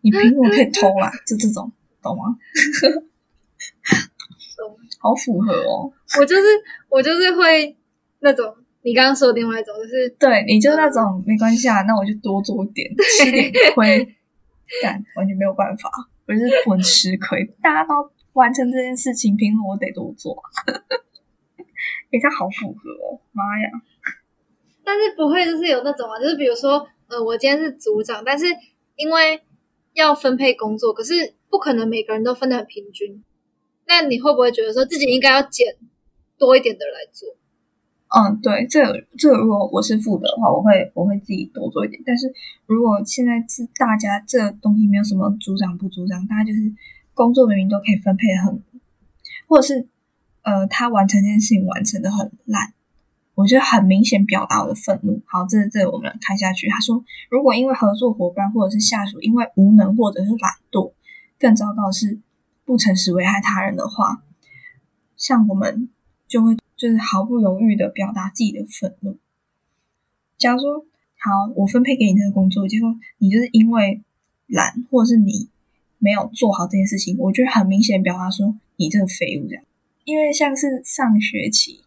[0.00, 1.12] 你凭什么可以偷懒？
[1.26, 1.70] 就这种，
[2.02, 2.36] 懂吗？
[4.56, 4.76] 懂。
[4.98, 6.42] 好符合哦，我就是
[6.90, 7.74] 我就是会
[8.20, 14.06] 那种你刚刚说的另外一种，就是对，你就那种没关系啊，那我就多做一点，吃点亏，
[14.82, 15.90] 但完全没有办法，
[16.26, 17.44] 我就是不能吃亏。
[17.62, 17.94] 大家都
[18.34, 20.36] 完成这件事情，凭什么我得多做？
[22.12, 23.70] 哎、他好符合哦，妈呀！
[24.84, 28.46] 但是不会就是有那种啊，就是比如说，呃，我今天是组长，但是
[28.96, 29.40] 因为
[29.94, 33.22] 要分配工作，可是不可能每个人都分得很平均。
[33.86, 35.76] 那你会不会觉得说自己应该要减
[36.38, 37.28] 多一点的来做？
[38.12, 42.02] 嗯，对，这个这个，如果我是负责的话，我会我会自己多做一点。
[42.04, 42.32] 但是
[42.66, 46.58] 如果现在是大家这个东西没有什么组长不组长，大家就是
[47.14, 48.62] 工作明明都可以分配的很，
[49.46, 49.86] 或者是
[50.50, 52.74] 呃，他完成这件事情完成的很烂，
[53.36, 55.22] 我觉得很明显表达我的愤怒。
[55.24, 56.68] 好，这这我们看下去。
[56.68, 60.92] 他说，如果因为合作伙伴或者是下属因为无能或者是懒惰，
[61.38, 62.18] 更糟糕的是
[62.64, 64.24] 不诚实危害他人的话，
[65.16, 65.88] 像我们
[66.26, 69.18] 就会就是毫不犹豫的表达自己的愤怒。
[70.36, 70.84] 假如说，
[71.18, 74.02] 好，我分配给你这个工作，结果你就是因为
[74.48, 75.48] 懒，或者是你
[75.98, 79.62] 没有做好这件事情，我就会很明显表达说你这个废物这样。
[80.04, 81.84] 因为像是上学期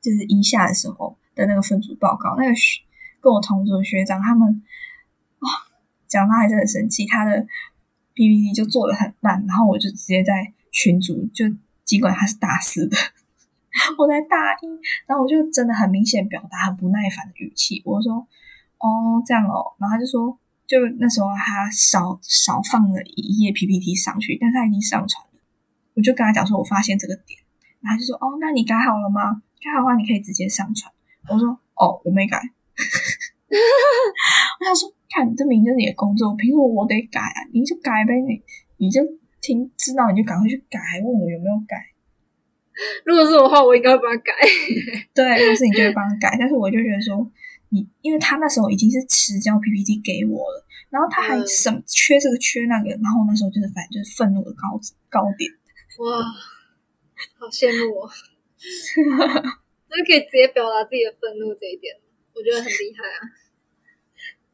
[0.00, 2.82] 就是一下的时候的那个分组报告，那个学
[3.20, 4.62] 跟我同组的学长他们，
[5.40, 5.50] 哇，
[6.06, 7.46] 讲他还是很生气，他的
[8.14, 11.46] PPT 就做的很烂，然后我就直接在群组就
[11.84, 12.96] 尽管他是大四的。
[13.98, 14.66] 我在大一，
[15.06, 18.24] 然后我就真的很明显表达很不耐烦的语气，我说
[18.78, 25.40] ：“哦，这样哦。”然后他就说，就那时候他少少放了一页 PPT 上去，但他已经上传了。
[25.94, 27.40] 我就跟他讲说，我发现这个点，
[27.84, 29.44] 然后他就说：“哦，那你改好了吗？
[29.60, 30.90] 改好的话，你可以直接上传。”
[31.28, 32.40] 我说：“哦，我没改。
[34.58, 37.44] ”我想说，看这明明就是你的工作，凭什么我得改啊？
[37.52, 38.42] 你就改呗，你
[38.78, 39.00] 你就
[39.40, 41.92] 听知道你就赶快去改，还问我有没有改。
[43.04, 44.32] 如果是我的话，我应该会帮他改。
[45.14, 47.30] 对，如果是你就会帮他改，但是我就觉得说，
[47.68, 54.74] 你因为他那时候已经是迟交 PPT 给我了，然后他还嗯什么缺这个缺那个，然后那时候就是反正就是愤怒的高
[55.08, 55.48] 高点。
[56.02, 56.18] 哇，
[57.38, 58.10] 好羡慕哦！
[58.58, 61.96] 就是可以直接表达自己的愤怒这一点，
[62.34, 63.18] 我觉得很厉害啊。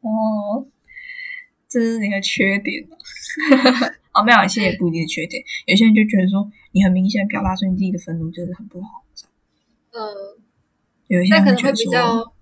[0.00, 0.66] 哦，
[1.68, 2.86] 这是你的缺点
[4.12, 5.42] 哦，没有，其实也不一定是缺点。
[5.66, 9.04] 有些人就觉得说，你很明显表达出你自己的愤怒，就是很不好。
[9.92, 10.42] 嗯，
[11.06, 12.34] 有一些人可能会比较，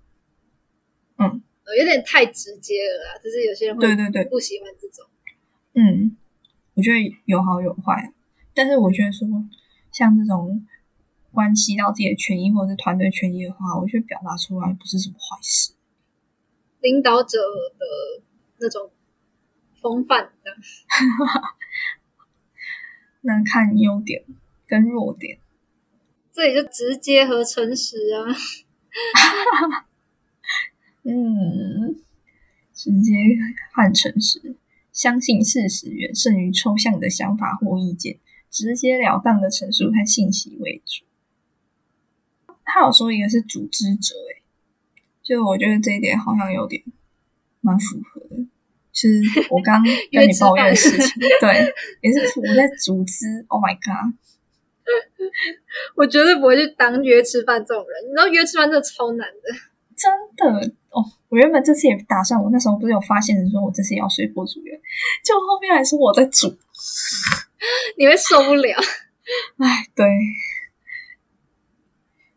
[1.17, 3.19] 嗯呃，有点太直接了啦。
[3.23, 5.05] 就是有些人会对对对，不喜欢这种。
[5.73, 6.17] 嗯，
[6.73, 8.11] 我觉得有好有坏，
[8.53, 9.27] 但是我觉得说，
[9.99, 10.65] 像这种
[11.33, 15.73] 关系到自己的权益或者是团队权益的话，我觉得表达出来不是什么坏事。
[16.79, 18.23] 领导者的
[18.59, 18.91] 那种
[19.81, 20.57] 风范，这样。
[23.19, 24.23] 那看优点
[24.65, 25.39] 跟弱点，
[26.31, 28.23] 这里就直接和诚实啊。
[31.03, 32.01] 嗯，
[32.73, 33.11] 直接
[33.73, 34.55] 和诚实，
[34.93, 38.17] 相信事实远胜于抽象的想法或意见，
[38.49, 41.05] 直截了当的陈述和信息为主。
[42.65, 44.43] 他有说一个是组织者，诶，
[45.23, 46.83] 就我觉得这一点好像有点
[47.61, 48.45] 蛮符合的。
[48.91, 49.81] 就是我刚
[50.11, 51.07] 跟你抱怨的事情，
[51.39, 53.45] 对，也是我在组织。
[53.47, 54.13] Oh my god！
[55.95, 58.09] 我绝对不会去当约吃饭这种人。
[58.09, 59.49] 你知道约吃饭真的超难的，
[59.95, 61.05] 真的哦。
[61.29, 64.75] 我原本这次也打算，我那时候不是有发现说我这次要随波逐流，
[65.23, 66.57] 就后面还是我在煮，
[67.97, 68.77] 你会受不了。
[69.57, 70.05] 哎，对。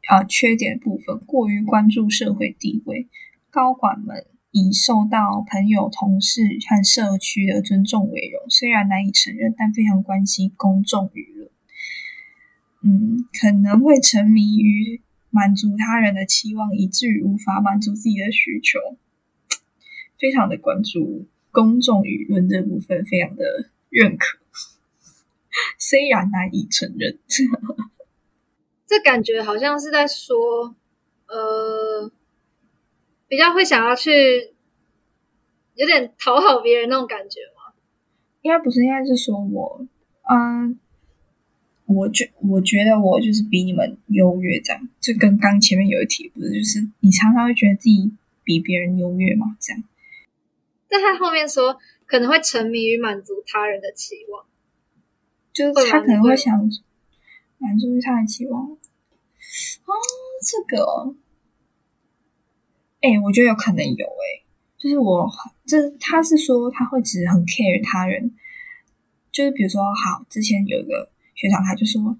[0.08, 3.08] 啊，缺点部分过于关注社会地位，
[3.50, 4.26] 高管们。
[4.54, 11.50] 以受到朋友、同事和社区的尊重为荣，虽然难以承认，但非常关心公众舆论。
[12.82, 15.00] 嗯，可能会沉迷于
[15.30, 18.78] 满足他人的期望，以至于无法满足自己的需求。
[20.18, 24.38] 非常的关注公众舆论这部分，非常的认可，
[25.82, 27.18] 虽然难以承认。
[28.86, 30.76] 这感觉好像是在说，
[31.26, 32.12] 呃。
[33.28, 34.52] 比较会想要去，
[35.74, 37.72] 有点讨好别人那种感觉吗？
[38.42, 39.86] 应该不是，应该是说我，
[40.30, 40.78] 嗯，
[41.86, 48.12] 我觉我觉得我就是比你们优越，这样就跟刚前面有一题不是，就是你常常会觉得自己
[48.44, 49.82] 比别人优越嘛，这样。
[50.86, 54.44] 但他后面说可能会沉迷于满足他人的期望，
[55.52, 56.58] 就是他可能会想
[57.58, 58.64] 满足于他的期望。
[58.70, 58.78] 哦，
[60.42, 61.14] 这个。
[63.00, 64.46] 哎，我觉得有可能有哎，
[64.78, 65.28] 就是我
[65.66, 68.32] 这他是说他会只很 care 他人，
[69.32, 72.16] 就是比如说好，之前有一个学长他就说，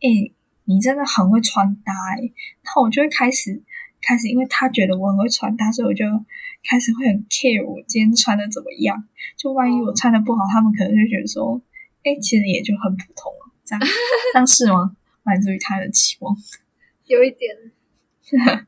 [0.00, 0.32] 哎，
[0.64, 2.32] 你真的很会穿搭哎，
[2.64, 3.62] 那我就会开始
[4.00, 6.04] 开始，因为他觉得我很会穿搭，所以我就
[6.68, 9.04] 开始会很 care 我今天穿的怎么样，
[9.36, 11.62] 就万一我穿的不好，他们可能就觉得说，
[12.04, 13.80] 哎，其实也就很普通了，这样
[14.32, 14.96] 这样是吗？
[15.22, 16.36] 满足于他的期望，
[17.06, 17.72] 有一点。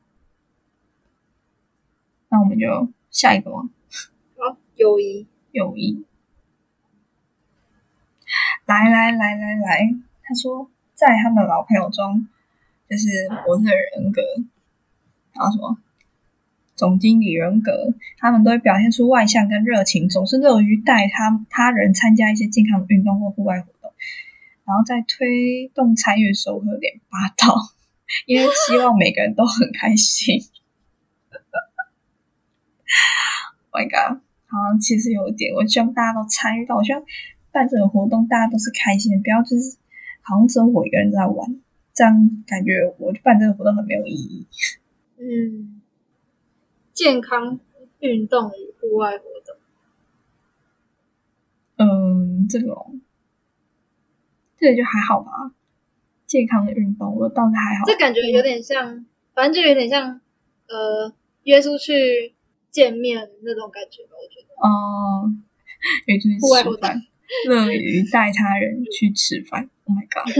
[2.29, 3.69] 那我们就下一个吗？
[4.37, 6.05] 好，友谊，友谊。
[8.65, 12.27] 来来来来来，他说，在他们老朋友中，
[12.89, 14.21] 就是我的人格，
[15.33, 15.77] 然后什么
[16.75, 17.71] 总经理人格，
[18.17, 23.91] 他们都会表现出外向跟热情，总是乐于带他他人参加一些健康的运动或户外活动，
[24.65, 27.55] 然后在推动参与的时候会有点霸道，
[28.27, 30.41] 因为希望每个人都很开心。
[33.71, 36.77] My God，好像其实有一点，我希望大家都参与到。
[36.77, 37.03] 我希望
[37.51, 39.77] 办这个活动，大家都是开心的，不要就是
[40.21, 41.59] 好像只有我一个人在玩，
[41.93, 44.47] 这样感觉我办这个活动很没有意义。
[45.17, 45.74] 嗯，
[46.95, 47.59] 健康
[47.99, 49.55] 运动与户外活动，
[51.75, 52.99] 嗯，这种
[54.57, 55.51] 这个就还好吧。
[56.25, 57.85] 健康的运动，我倒是还好。
[57.85, 60.19] 这感觉有点像，反正就有点像，
[60.67, 62.33] 呃，约出去。
[62.71, 64.53] 见面那种感觉吧，我觉得。
[64.59, 65.31] 哦，
[66.07, 66.43] 约出去吃
[66.81, 67.01] 饭，
[67.47, 69.69] 乐于带他人去吃饭。
[69.85, 70.27] Oh my god！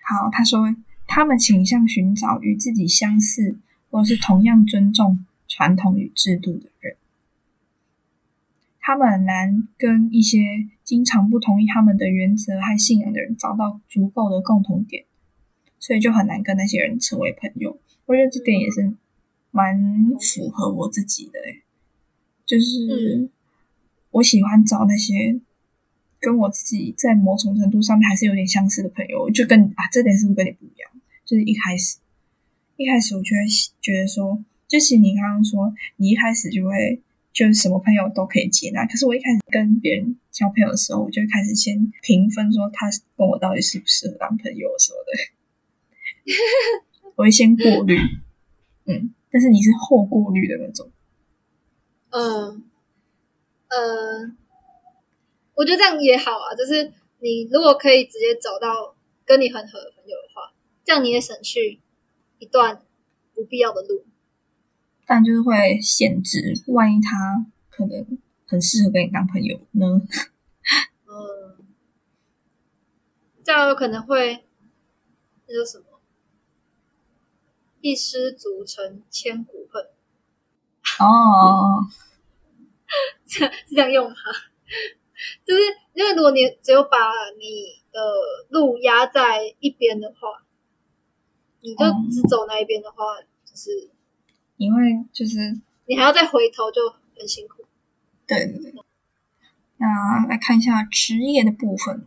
[0.00, 0.62] 好，他说
[1.06, 3.58] 他们倾向寻找与自己相似，
[3.90, 6.96] 或是同样尊重传统与制度的人。
[8.80, 10.38] 他们很难跟一些
[10.82, 15.04] 经常不同意他们的原则和信仰的人找到足够的共同点。
[15.80, 17.78] 所以就很难跟那些人成为朋友。
[18.06, 18.94] 我觉得这点也是
[19.50, 19.78] 蛮
[20.18, 21.32] 符合我自己的，
[22.46, 23.28] 就是
[24.12, 25.38] 我喜欢找那些
[26.18, 29.28] 跟我自己在某种程度上面还是有点相似的朋友。
[29.28, 30.90] 就跟啊，这点是不是跟你不一样？
[31.24, 31.98] 就是一开始，
[32.76, 33.40] 一开始我就会
[33.80, 37.00] 觉得说，就是你刚刚说，你一开始就会
[37.32, 38.84] 就是什么朋友都可以接纳。
[38.86, 45.12] 可是我一开始跟别人交朋友的时候，我就开始先评分，说他跟我到底适不适合当朋友什么的。
[47.16, 47.96] 我会先过滤，
[48.86, 50.90] 嗯，但是你是后过滤的那种。
[52.10, 52.64] 嗯，
[53.68, 54.32] 呃，
[55.54, 58.96] 我觉得这样也好啊，就是你如果可以直接找到
[59.26, 60.53] 跟你很合的朋友的话，
[60.84, 61.80] 这样你也省去
[62.38, 62.82] 一段
[63.34, 64.04] 不必要的路。
[65.06, 69.86] 但就是会限制，万一他可能很适合跟你当朋友呢？
[71.06, 71.64] 嗯
[73.44, 74.44] 这样有可能会
[75.46, 75.84] 那叫什么？
[77.82, 79.84] 一失足成千古恨，
[81.00, 81.84] 哦，
[83.28, 84.16] 是这样用吗？
[85.44, 85.60] 就是
[85.92, 88.00] 因为如果你只有把你的
[88.48, 90.43] 路压在一边的话，
[91.64, 93.88] 你就嗯只走那一边的话，就是
[94.58, 94.76] 你会
[95.14, 96.82] 就是你还要再回头，就
[97.18, 97.64] 很辛苦。
[98.26, 98.74] 对对对。
[99.78, 102.06] 那来看一下职业的部分。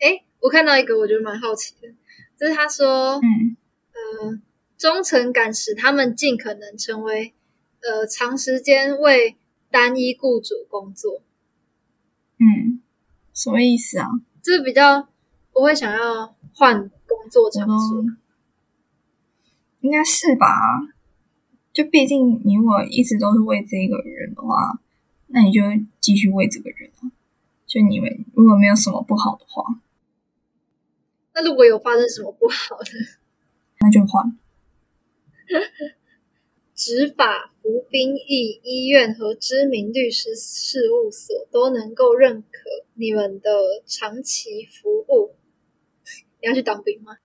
[0.00, 1.88] 哎，我看到一个，我觉得蛮好奇的，
[2.36, 3.56] 就是他说，嗯
[3.92, 4.40] 呃，
[4.76, 7.32] 忠诚感使他们尽可能成为
[7.80, 9.36] 呃长时间为
[9.70, 11.22] 单一雇主工作，
[12.38, 12.82] 嗯，
[13.32, 14.08] 什么意思啊？
[14.42, 15.08] 就是比较
[15.52, 16.90] 不会想要换
[17.24, 18.02] 工作场所。
[18.02, 18.18] 嗯
[19.80, 20.48] 应该是吧？
[21.70, 24.80] 就毕竟你如果一直都是为这一个人的话，
[25.26, 25.60] 那你就
[26.00, 27.12] 继续为这个人啊。
[27.66, 29.62] 就你们如果没有什么不好的话，
[31.34, 32.86] 那如果有发生什么不好的，
[33.80, 34.38] 那就换。
[36.74, 43.50] 执法、服兵役、医院和知名律师事务所都能够认可你们的
[43.84, 45.33] 长期服务。
[46.44, 47.16] 你要去当兵吗？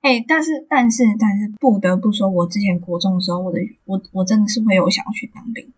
[0.00, 5.70] 哎、但是但是但是不得不说，我之前国中的时候，我的我我真的是会有想要去当兵，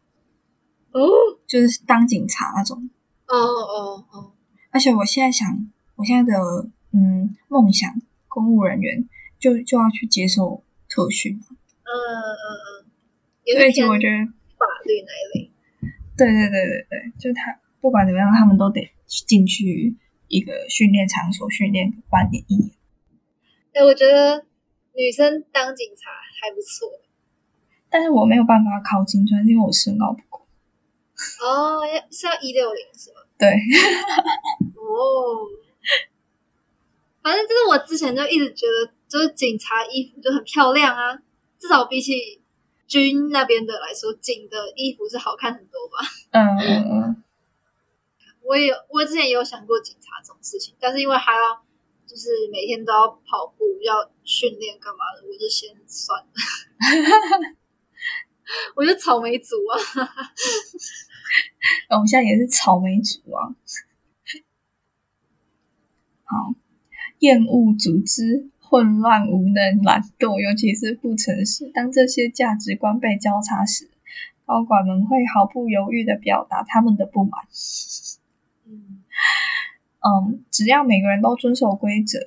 [0.93, 1.01] 哦
[1.47, 2.89] 就是当警察那种。
[3.27, 4.33] 哦哦哦，
[4.71, 6.39] 而且我现在想，我现在的
[6.93, 7.91] 嗯梦想，
[8.29, 9.09] 公务人员
[9.39, 12.47] 就就要去接受特训，嗯嗯
[12.85, 12.91] 嗯，
[13.45, 15.51] 也所以其实我觉得，法律那一类。
[16.17, 19.97] 对对对对对，就他不管怎么样，他们都得进去
[20.31, 22.71] 一个训练场所训练半年一年。
[23.75, 24.47] 哎，我觉得
[24.95, 26.11] 女生当警察
[26.41, 26.89] 还不错。
[27.91, 30.47] 但是我没有办法考警专，是因为我身高不够。
[31.43, 33.21] 哦，要是要一六零是吗？
[33.37, 33.49] 对，
[34.77, 35.45] 哦，
[37.23, 41.19] 反正就是我之前就一直觉得，就是警察衣服就很漂亮啊，
[41.59, 42.41] 至少比起
[42.87, 45.99] 军那边的来说，警的衣服是好看很多吧。
[46.31, 47.23] 嗯嗯嗯，
[48.51, 51.65] 我也有，我之前也有想过警察这种事情，但是因为还要
[52.05, 56.33] 就是每天都要跑步，要训练干嘛的，我就先算了。
[58.75, 59.79] 我是草莓族啊，
[61.95, 63.55] 我们现在也是草莓族啊。
[66.25, 66.53] 好，
[67.21, 71.71] 厌恶组织、混乱、无能、懒惰，尤其是不诚实。
[71.73, 73.89] 当这些价值观被交叉时，
[74.45, 77.47] 高管们会毫不犹豫的表达他们的不满。
[80.01, 82.19] 嗯，只要每个人都遵守规则，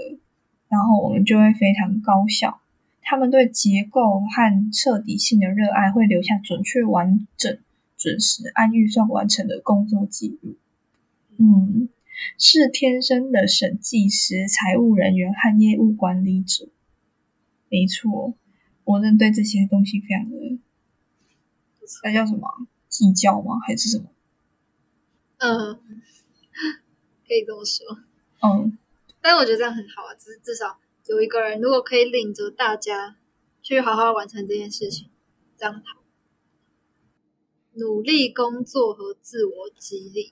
[0.69, 2.61] 然后我们就会非常高效。
[3.01, 7.57] 他们对结构和彻底性的热爱，会留下准确、完整、
[7.97, 10.55] 准时、按预算完成的工作记录。
[11.37, 11.89] 嗯，
[12.37, 16.69] 是天生的审计师、财务人员和业务管理者。
[17.69, 18.35] 没错，
[18.83, 20.59] 我真的对这些东西非常的，
[22.03, 23.59] 那叫什么计较吗？
[23.67, 24.05] 还是什么？
[25.39, 25.79] 嗯，
[27.27, 27.85] 可以这么说。
[28.41, 28.77] 嗯，
[29.21, 33.15] 但我觉得这样很好啊，只是至少有一个人如果可以领着大家
[33.61, 35.09] 去好好完成这件事情，
[35.57, 36.01] 这样好。
[37.75, 40.31] 努力工作和自我激励，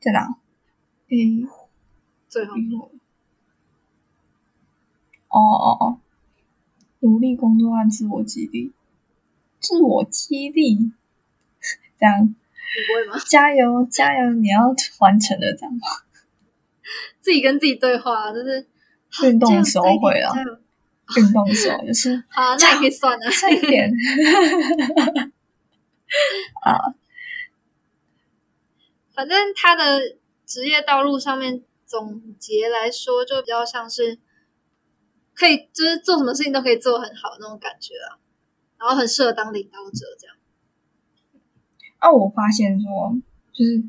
[0.00, 0.36] 在哪？
[1.08, 1.48] 嗯、
[2.28, 2.54] 最后。
[2.56, 3.00] 嗯
[5.28, 6.00] 哦哦哦，
[7.00, 8.72] 努力工作和自我激励，
[9.58, 10.92] 自我激励，
[11.98, 12.34] 这样
[12.76, 13.22] 你不会吗？
[13.28, 15.80] 加油加油，你要完成的这样吗？
[17.20, 18.66] 自己跟自己对话，就是
[19.24, 20.32] 运动的时候会啊
[21.16, 23.30] 运动的时候就是好 啊，那也可以算了。
[23.30, 23.90] 差一点
[26.62, 26.94] 啊，
[29.14, 34.18] 反正他的职业道路上面总结来说，就比较像是
[35.34, 38.18] 可以，就是做什么事情都可以做很好那种感觉啊，
[38.78, 40.36] 然后很适合当领导者这样。
[42.04, 43.16] 啊，我发现说，
[43.50, 43.82] 就是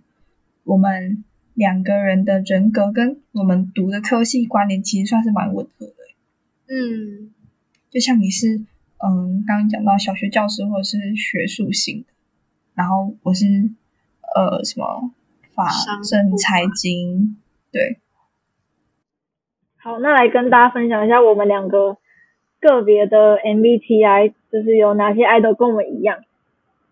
[0.64, 5.94] 我们两个人的人格跟我们读的科系关联，其实算是蛮吻合的。
[6.68, 7.34] 嗯，
[7.90, 8.62] 就像你是
[9.06, 12.14] 嗯，刚刚讲到小学教师或者是学术性的，
[12.74, 13.46] 然后我是
[14.34, 15.12] 呃什么
[15.54, 15.68] 法
[16.10, 17.36] 政财经，
[17.74, 18.00] 对，
[19.76, 21.98] 好，那来跟大家分享一下我们两个
[22.62, 26.20] 个别的 MBTI，就是有哪些 idol 跟我们一样。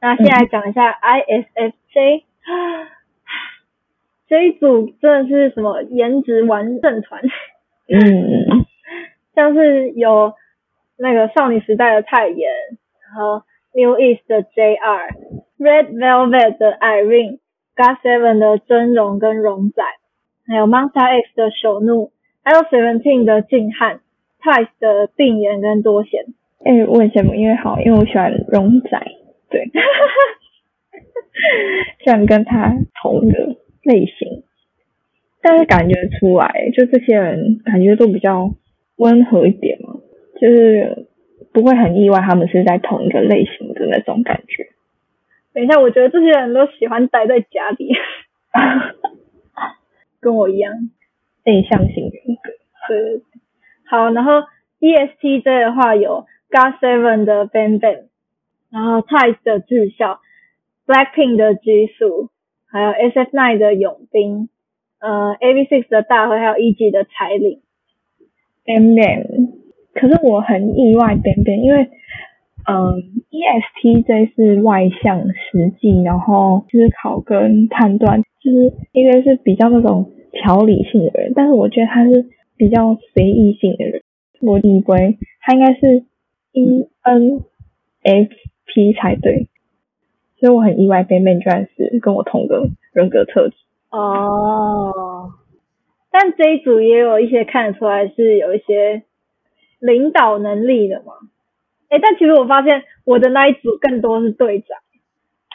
[0.03, 2.23] 那现在讲一下 ISFJ，、
[4.27, 7.21] 这一组真的是什么颜值完胜团，
[7.87, 8.65] 嗯，
[9.33, 10.33] 像是有
[10.97, 12.49] 那个少女时代的泰妍，
[13.01, 13.43] 然后
[13.73, 19.81] New East 的 JR，Red Velvet 的 Irene，God Seven 的真容跟容仔，
[20.45, 22.11] 还有 Monster X 的朽怒，
[22.43, 24.01] 还有 Seventeen 的静汉
[24.41, 26.25] ，Twice 的定言跟多贤。
[26.65, 29.01] 哎、我很羡慕，因为好，因为我喜欢荣仔，
[29.53, 29.69] 对，
[32.03, 34.43] 虽然跟他同一个类型，
[35.41, 38.51] 但是感觉出来，就这些人感觉都比较
[38.97, 39.93] 温和一点嘛，
[40.41, 41.05] 就是
[41.53, 44.69] 不会很意外他们是在同一个类型的那种感觉。
[45.53, 47.93] 等一下，我觉得这些人都喜欢待在家里，
[50.19, 50.73] 跟我一样。
[51.45, 52.51] 内向型人格，
[52.87, 53.21] 对。
[53.85, 54.43] 好，然后
[54.79, 58.05] ESTJ 的话有 g o t Seven 的 Bang Bang，
[58.73, 60.19] 然后 Twice 的智孝
[60.87, 62.29] ，Blackpink 的基数
[62.65, 64.49] 还有 SF9 的永斌，
[64.99, 67.61] 呃，AB6 的大和，还有 EG 的彩铃。
[68.65, 69.51] Ben Ben，
[69.93, 71.91] 可是我很意外 Ben Ben，因为
[72.65, 82.25] 嗯，ESTJ 是外向、实际，然后思考跟判断，就是应该是比较那种条理性的人，但是我觉得他是
[82.57, 84.01] 比较随意性的人。
[84.41, 86.05] 我以为他应该是
[86.53, 87.43] ENF
[88.93, 89.47] 才对，
[90.39, 93.55] 所以我很意外 Ben Ben 居然是跟我同个人格特质。
[93.91, 95.33] 哦，
[96.11, 99.03] 但这一组也有一些看得出来是有一些
[99.79, 101.13] 领导能力的嘛。
[101.89, 104.79] 哎，但其实我发现我的那一组更多是队长，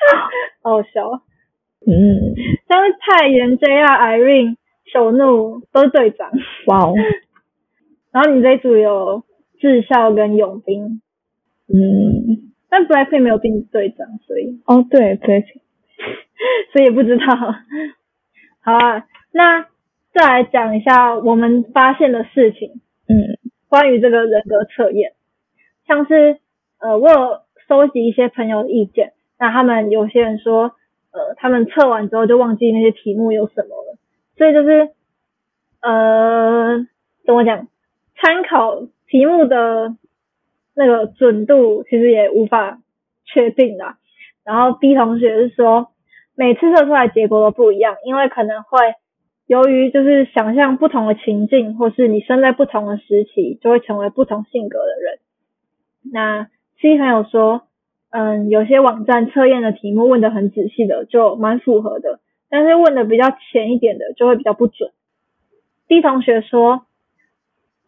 [0.62, 1.08] 好好笑。
[1.10, 1.22] 啊。
[1.86, 2.34] 嗯，
[2.68, 4.56] 像是太妍、JR、Irene、
[4.92, 6.30] 首怒都是队长，
[6.66, 6.94] 哇哦，
[8.12, 9.22] 然后你这一组有
[9.58, 11.00] 智孝跟永兵，
[11.68, 15.40] 嗯，但 Blackpink 没有定队长，所以哦对对，
[16.72, 17.24] 所以也不知道。
[18.60, 19.66] 好啊，那
[20.12, 23.38] 再来讲一下我们发现的事情，嗯。
[23.70, 25.12] 关于这个人格测验，
[25.86, 26.38] 像是
[26.80, 30.72] 呃，我有收集一些朋友的意见，那他们有些人说，
[31.12, 33.98] 呃，他们测完之后就忘记那些题目有什么了，
[34.38, 34.88] 所以就是
[35.82, 36.78] 呃，
[37.26, 37.68] 怎么讲，
[38.16, 39.94] 参考题目的
[40.78, 42.78] 那个准度其实也无法
[43.24, 43.96] 确定的。
[44.44, 45.88] 然后 B 同学是说，
[46.36, 48.78] 每次测出来结果都不一样，因为可能会
[49.48, 55.18] 由于就是想象不同的情境，或是你生在不同的时期，就会成为不同性格的人。
[56.12, 56.48] 那
[56.80, 57.62] C 朋友说，
[58.10, 64.92] 嗯，有些网站测验的题目问的很仔细的，就蛮符合的，但是问的比较浅一点的，就会比较不准。
[65.88, 66.86] D 同学说，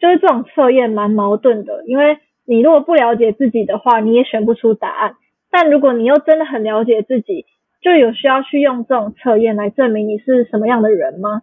[0.00, 5.12] 就是这种测验蛮矛盾的，因为你如果不了解自己的话，你也选不出答案；
[5.50, 7.46] 但如果你又真的很了解自己，
[7.80, 11.42] 就有需要去用这种测验来证明你是什么样的人吗？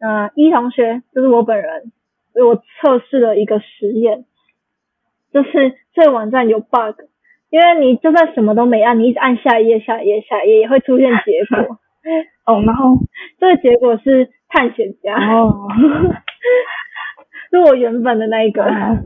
[0.00, 1.92] 那一同学就是我本人，
[2.34, 4.24] 我测试了一个实验，
[5.32, 7.02] 就是这个网站有 bug，
[7.50, 11.78] 因为你就算什么都没按，你一直按下一页、下一页、下一页，也会出现结果。
[12.46, 12.96] 哦，然后
[13.38, 15.68] 这个结果是探险家，哦，
[17.50, 18.64] 是我原本的那一个。
[18.64, 18.98] 啊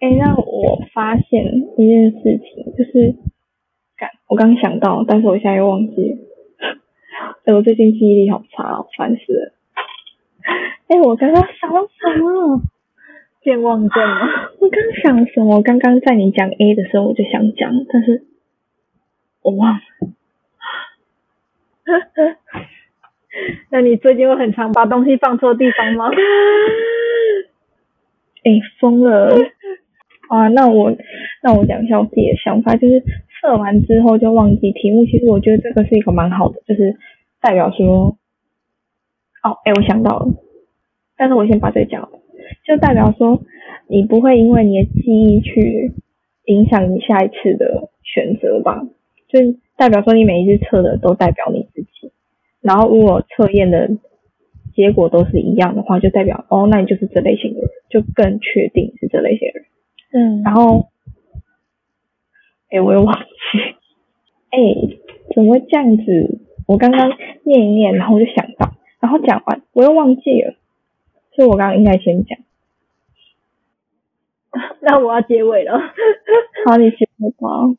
[0.00, 1.44] 哎、那我发现
[1.78, 3.14] 一件事情，就是，
[3.96, 6.18] 干，我刚想到，但是我现在又忘记了。
[7.46, 9.52] 哎、我最近记忆力好差哦，烦死了。
[10.88, 12.60] 哎、我刚刚想到什么？
[13.42, 14.28] 健忘症吗？
[14.60, 15.62] 我刚想什么？
[15.62, 18.24] 刚刚在你讲 A 的时候，我就想讲，但是
[19.42, 19.80] 我忘了。
[23.70, 26.10] 那你最近会很常把东西放错地方吗？
[28.44, 29.34] 哎、疯了！
[30.34, 30.96] 啊，那我
[31.44, 33.00] 那我讲一下我自己的想法，就是
[33.40, 35.06] 测完之后就忘记题目。
[35.06, 36.96] 其实我觉得这个是一个蛮好的，就是
[37.40, 38.16] 代表说，
[39.44, 40.26] 哦，哎、我想到了，
[41.16, 42.18] 但是我先把这讲了，
[42.66, 43.42] 就代表说
[43.86, 45.92] 你不会因为你的记忆去
[46.46, 48.82] 影响你下一次的选择吧？
[49.28, 49.38] 就
[49.76, 52.10] 代表说你每一次测的都代表你自己，
[52.60, 53.90] 然后如果测验的
[54.74, 59.66] 结果都是一样的话，就代表哦，那你就是这类型的人，就更确定是这类型的人。
[60.16, 60.90] 嗯然后，
[62.70, 63.58] 哎，我又忘记，
[64.50, 64.58] 哎，
[65.34, 66.38] 怎么会这样子？
[66.68, 67.10] 我刚刚
[67.42, 70.54] 念一念，然后我就想到，然后讲完我又忘记了，
[71.32, 72.38] 所以我刚刚应该先讲。
[74.80, 75.78] 那我要结尾了。
[76.64, 77.76] 好，你先说吧。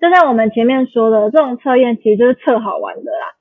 [0.00, 3.36] 就像我们前面说的，这种测验其实就是测好玩的啦，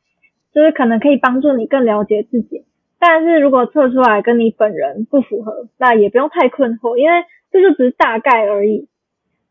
[0.53, 2.65] 就是可能可以帮助你更了解自己。
[3.05, 8.87] 但是如果测出来跟你本人不符合那也不用太困惑因为这就只是大概而已。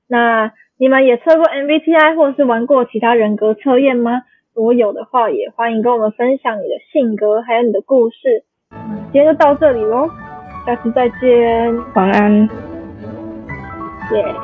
[0.09, 4.23] 那你们也测过 mvti 或是玩过其他人格测验吗？
[4.55, 8.45] 如果有的话也欢迎跟我们分享你的性格还有你的故事。
[9.13, 10.09] 今天就到这里喽
[10.65, 11.77] 下次再见。
[11.95, 12.49] 晚安。
[14.13, 14.35] 耶